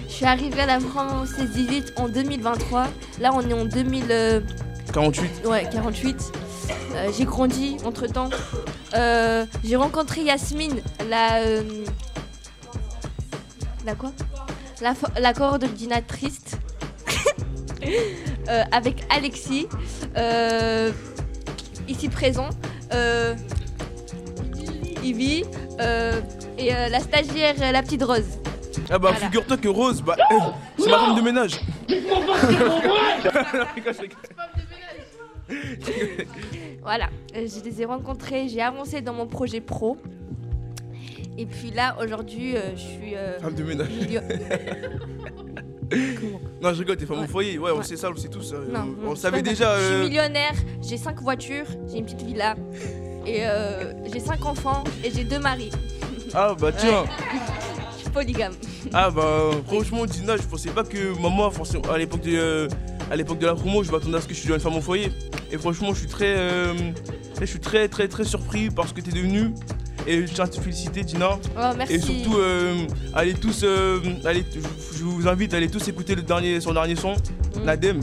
Je 0.08 0.14
suis 0.14 0.26
arrivée 0.26 0.62
à 0.62 0.66
la 0.66 0.78
promo 0.80 1.26
C18 1.26 1.98
en 1.98 2.08
2023. 2.08 2.88
Là, 3.20 3.32
on 3.34 3.42
est 3.42 3.54
en 3.54 3.66
2000. 3.66 4.44
48 4.94 5.46
Ouais, 5.46 5.68
48. 5.70 6.32
Euh, 6.96 7.12
j'ai 7.16 7.26
grandi 7.26 7.76
entre 7.84 8.08
temps. 8.08 8.30
j'ai 9.64 9.76
rencontré 9.76 10.22
Yasmine, 10.22 10.80
la. 11.10 11.40
euh, 11.40 11.62
la 13.86 13.96
quoi? 13.96 14.14
La, 14.82 14.94
la 15.20 15.34
coordinatrice. 15.34 16.42
Euh, 18.50 18.64
avec 18.72 19.04
Alexis, 19.10 19.68
euh, 20.18 20.92
ici 21.88 22.08
présent. 22.10 22.50
Euh, 25.08 25.10
Ivy 25.10 25.44
euh, 25.80 26.20
et 26.58 26.74
euh, 26.74 26.90
la 26.90 27.00
stagiaire, 27.00 27.56
euh, 27.62 27.72
la 27.72 27.82
petite 27.82 28.04
Rose. 28.04 28.40
Ah 28.90 28.98
bah 29.00 29.10
Voilà. 29.12 29.16
figure-toi 29.18 29.58
que 29.58 29.68
Rose, 29.70 30.02
bah, 30.02 30.16
c'est 30.78 30.90
ma 30.90 31.00
femme 31.00 31.16
de 31.16 31.22
ménage. 31.22 31.60
Voilà, 36.82 37.10
euh, 37.36 37.46
je 37.48 37.64
les 37.70 37.82
ai 37.82 37.86
rencontrés, 37.86 38.48
j'ai 38.50 38.62
avancé 38.62 39.02
dans 39.02 39.14
mon 39.14 39.28
projet 39.28 39.60
pro. 39.62 39.98
Et 41.38 41.46
puis 41.46 41.72
là, 41.72 41.96
aujourd'hui, 42.02 42.56
euh, 42.56 42.76
je 42.76 42.82
suis. 42.82 43.16
euh, 43.16 43.40
Femme 43.40 43.56
de 43.56 43.64
ménage. 43.64 43.90
milieu- 43.90 44.22
Non, 46.62 46.74
je 46.74 46.80
rigole, 46.80 46.98
t'es 46.98 47.06
femme 47.06 47.20
au 47.20 47.22
Ouais. 47.22 47.28
foyer. 47.28 47.58
Ouais, 47.60 47.72
on 47.74 47.78
Ouais. 47.78 47.84
sait 47.84 47.96
ça, 47.96 48.08
on 48.10 48.12
le 48.12 48.18
sait 48.18 48.28
tous. 48.30 48.52
euh, 48.54 48.68
Non, 48.72 48.82
on 48.82 48.86
non, 49.06 49.10
le 49.12 49.16
c'est 49.16 49.22
savait 49.22 49.38
pas 49.44 49.50
déjà. 49.50 49.78
Je 49.78 49.84
euh, 49.84 50.00
suis 50.02 50.10
millionnaire, 50.10 50.54
j'ai 50.82 50.98
5 50.98 51.22
voitures, 51.22 51.66
j'ai 51.90 52.00
une 52.00 52.06
petite 52.06 52.24
villa. 52.24 52.56
Et 53.28 53.40
euh, 53.46 53.94
j'ai 54.12 54.20
5 54.20 54.46
enfants 54.46 54.84
et 55.04 55.12
j'ai 55.14 55.24
deux 55.24 55.40
maris. 55.40 55.70
Ah, 56.34 56.56
bah 56.60 56.72
tiens. 56.72 57.04
Je 57.96 58.02
suis 58.02 58.10
polygame. 58.10 58.54
Ah 58.94 59.10
bah 59.10 59.52
franchement 59.68 60.06
Dina 60.06 60.38
je 60.38 60.44
pensais 60.44 60.70
pas 60.70 60.84
que 60.84 61.20
maman 61.22 61.52
à 61.92 61.98
l'époque 61.98 62.22
de 62.22 62.32
euh, 62.38 62.68
à 63.12 63.16
l'époque 63.18 63.40
de 63.40 63.46
la 63.46 63.54
promo 63.54 63.84
je 63.84 63.92
m'attendais 63.92 64.18
à 64.18 64.22
ce 64.22 64.28
que 64.28 64.34
je 64.34 64.40
suis 64.40 64.50
une 64.50 64.60
femme 64.62 64.76
au 64.78 64.82
foyer 64.82 65.12
et 65.52 65.58
franchement 65.58 65.94
je 65.94 66.00
suis 66.00 66.08
très 66.08 66.34
euh, 66.38 66.74
je 67.40 67.46
suis 67.46 67.60
très 67.60 67.90
très 67.90 68.08
très 68.08 68.24
surpris 68.24 68.70
par 68.70 68.88
ce 68.88 68.94
que 68.94 69.02
t'es 69.02 69.12
devenue 69.12 69.54
et 70.08 70.26
je 70.26 70.34
tiens 70.34 70.46
à 70.46 70.48
te 70.48 70.58
féliciter 70.58 71.04
Dina 71.04 71.32
Oh, 71.58 71.62
merci. 71.78 71.96
et 71.96 72.00
surtout 72.00 72.38
euh, 72.38 72.76
allez 73.14 73.34
tous 73.34 73.66
allez 74.24 74.46
je, 74.56 74.98
je 75.00 75.04
vous 75.04 75.28
invite 75.28 75.54
à 75.54 75.58
aller 75.58 75.70
tous 75.70 75.86
écouter 75.90 76.16
le 76.16 76.22
dernier 76.22 76.62
son 76.62 76.72
dernier 76.74 76.96
son 76.96 77.14
Mm. 77.58 77.66
Nadem 77.66 78.02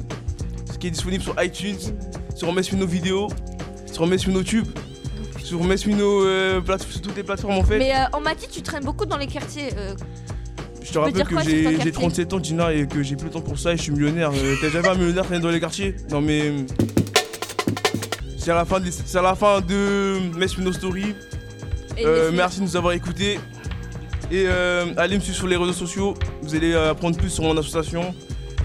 ce 0.73 0.79
qui 0.79 0.89
est 0.89 0.91
disponible 0.91 1.23
sur 1.23 1.35
iTunes 1.43 1.79
sur 2.35 2.53
nos 2.53 2.87
vidéos 2.87 3.29
sur 3.93 4.07
Mesfino-Tube 4.07 4.67
sur 4.67 4.84
Mesfino 5.53 6.25
euh, 6.25 6.61
plate- 6.61 6.83
sur 6.89 7.01
toutes 7.01 7.17
les 7.17 7.23
plateformes 7.23 7.59
en 7.59 7.65
fait 7.65 7.79
Mais 7.79 7.93
euh, 7.95 8.05
on 8.17 8.21
m'a 8.21 8.35
dit 8.35 8.47
que 8.47 8.53
tu 8.53 8.63
traînes 8.63 8.85
beaucoup 8.85 9.07
dans 9.07 9.17
les 9.19 9.27
quartiers. 9.27 9.69
euh, 9.77 9.95
Je 10.83 10.89
te 10.89 10.93
peux 10.95 10.99
rappelle 11.01 11.15
dire 11.15 11.29
que 11.29 11.35
quoi 11.35 11.43
sur 11.43 11.51
ton 11.51 11.57
j'ai 11.57 11.65
j'ai 11.65 11.75
quartier 11.75 11.93
37 11.93 12.33
ans, 12.33 12.43
Gina, 12.43 12.73
et 12.73 12.87
que 12.87 13.03
j'ai 13.03 13.17
plus 13.17 13.27
le 13.27 13.31
temps 13.33 13.41
pour 13.41 13.59
ça 13.59 13.73
et 13.73 13.77
je 13.77 13.83
suis 13.83 13.93
millionnaire. 13.93 14.31
Euh, 14.35 14.55
T'as 14.61 14.71
jamais 14.71 14.89
un 14.89 14.95
millionnaire 14.95 15.25
traîner 15.25 15.43
dans 15.43 15.51
les 15.51 15.61
quartiers? 15.61 15.95
Non, 16.11 16.21
mais. 16.21 16.53
C'est 18.39 18.51
à 18.51 18.55
la 18.57 18.65
fin 18.67 18.79
de, 18.81 18.91
c'est 18.91 19.17
à 19.19 19.23
la 19.23 19.35
fin 19.35 19.61
de 19.63 20.19
Story. 20.73 21.15
Et 21.97 22.05
Euh, 22.05 22.31
merci 22.35 22.59
de 22.61 22.65
nous 22.65 22.77
avoir 22.77 22.93
écoutés. 22.93 23.39
Et 24.31 24.45
euh, 24.49 24.87
allez 24.97 25.17
me 25.17 25.21
suivre 25.21 25.37
sur 25.39 25.47
les 25.47 25.57
réseaux 25.57 25.73
sociaux. 25.73 26.15
Vous 26.43 26.55
allez 26.55 26.73
euh, 26.73 26.91
apprendre 26.91 27.17
plus 27.17 27.31
sur 27.31 27.45
mon 27.45 27.57
association. 27.57 28.15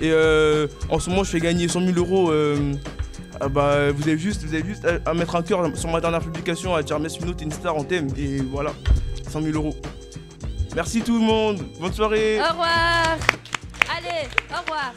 Et 0.02 0.12
euh, 0.12 0.68
en 0.90 1.00
ce 1.00 1.10
moment, 1.10 1.24
je 1.24 1.30
fais 1.32 1.40
gagner 1.40 1.68
100 1.68 1.82
000 1.86 1.98
euros. 1.98 2.32
euh, 2.32 2.74
ah 3.42 3.48
bah, 3.48 3.92
vous 3.92 4.04
avez 4.04 4.18
juste, 4.18 4.44
vous 4.44 4.54
avez 4.54 4.66
juste 4.66 4.86
à, 5.06 5.14
mettre 5.14 5.36
un 5.36 5.42
cœur 5.42 5.66
sur 5.78 5.90
ma 5.90 6.02
dernière 6.02 6.22
publication, 6.22 6.76
à 6.76 6.84
dire 6.84 7.00
Mesfino, 7.00 7.34
t'es 7.34 7.46
une 7.46 7.52
star 7.52 7.76
en 7.76 7.84
thème. 7.84 8.08
Et 8.18 8.38
voilà, 8.42 8.72
100 9.30 9.42
000 9.42 9.56
euros. 9.56 9.76
Merci 10.76 11.02
tout 11.02 11.18
le 11.18 11.26
monde. 11.26 11.62
Bonne 11.80 11.94
soirée. 11.94 12.40
Au 12.40 12.52
revoir. 12.52 13.18
Allez, 13.90 14.28
au 14.52 14.60
revoir. 14.62 14.94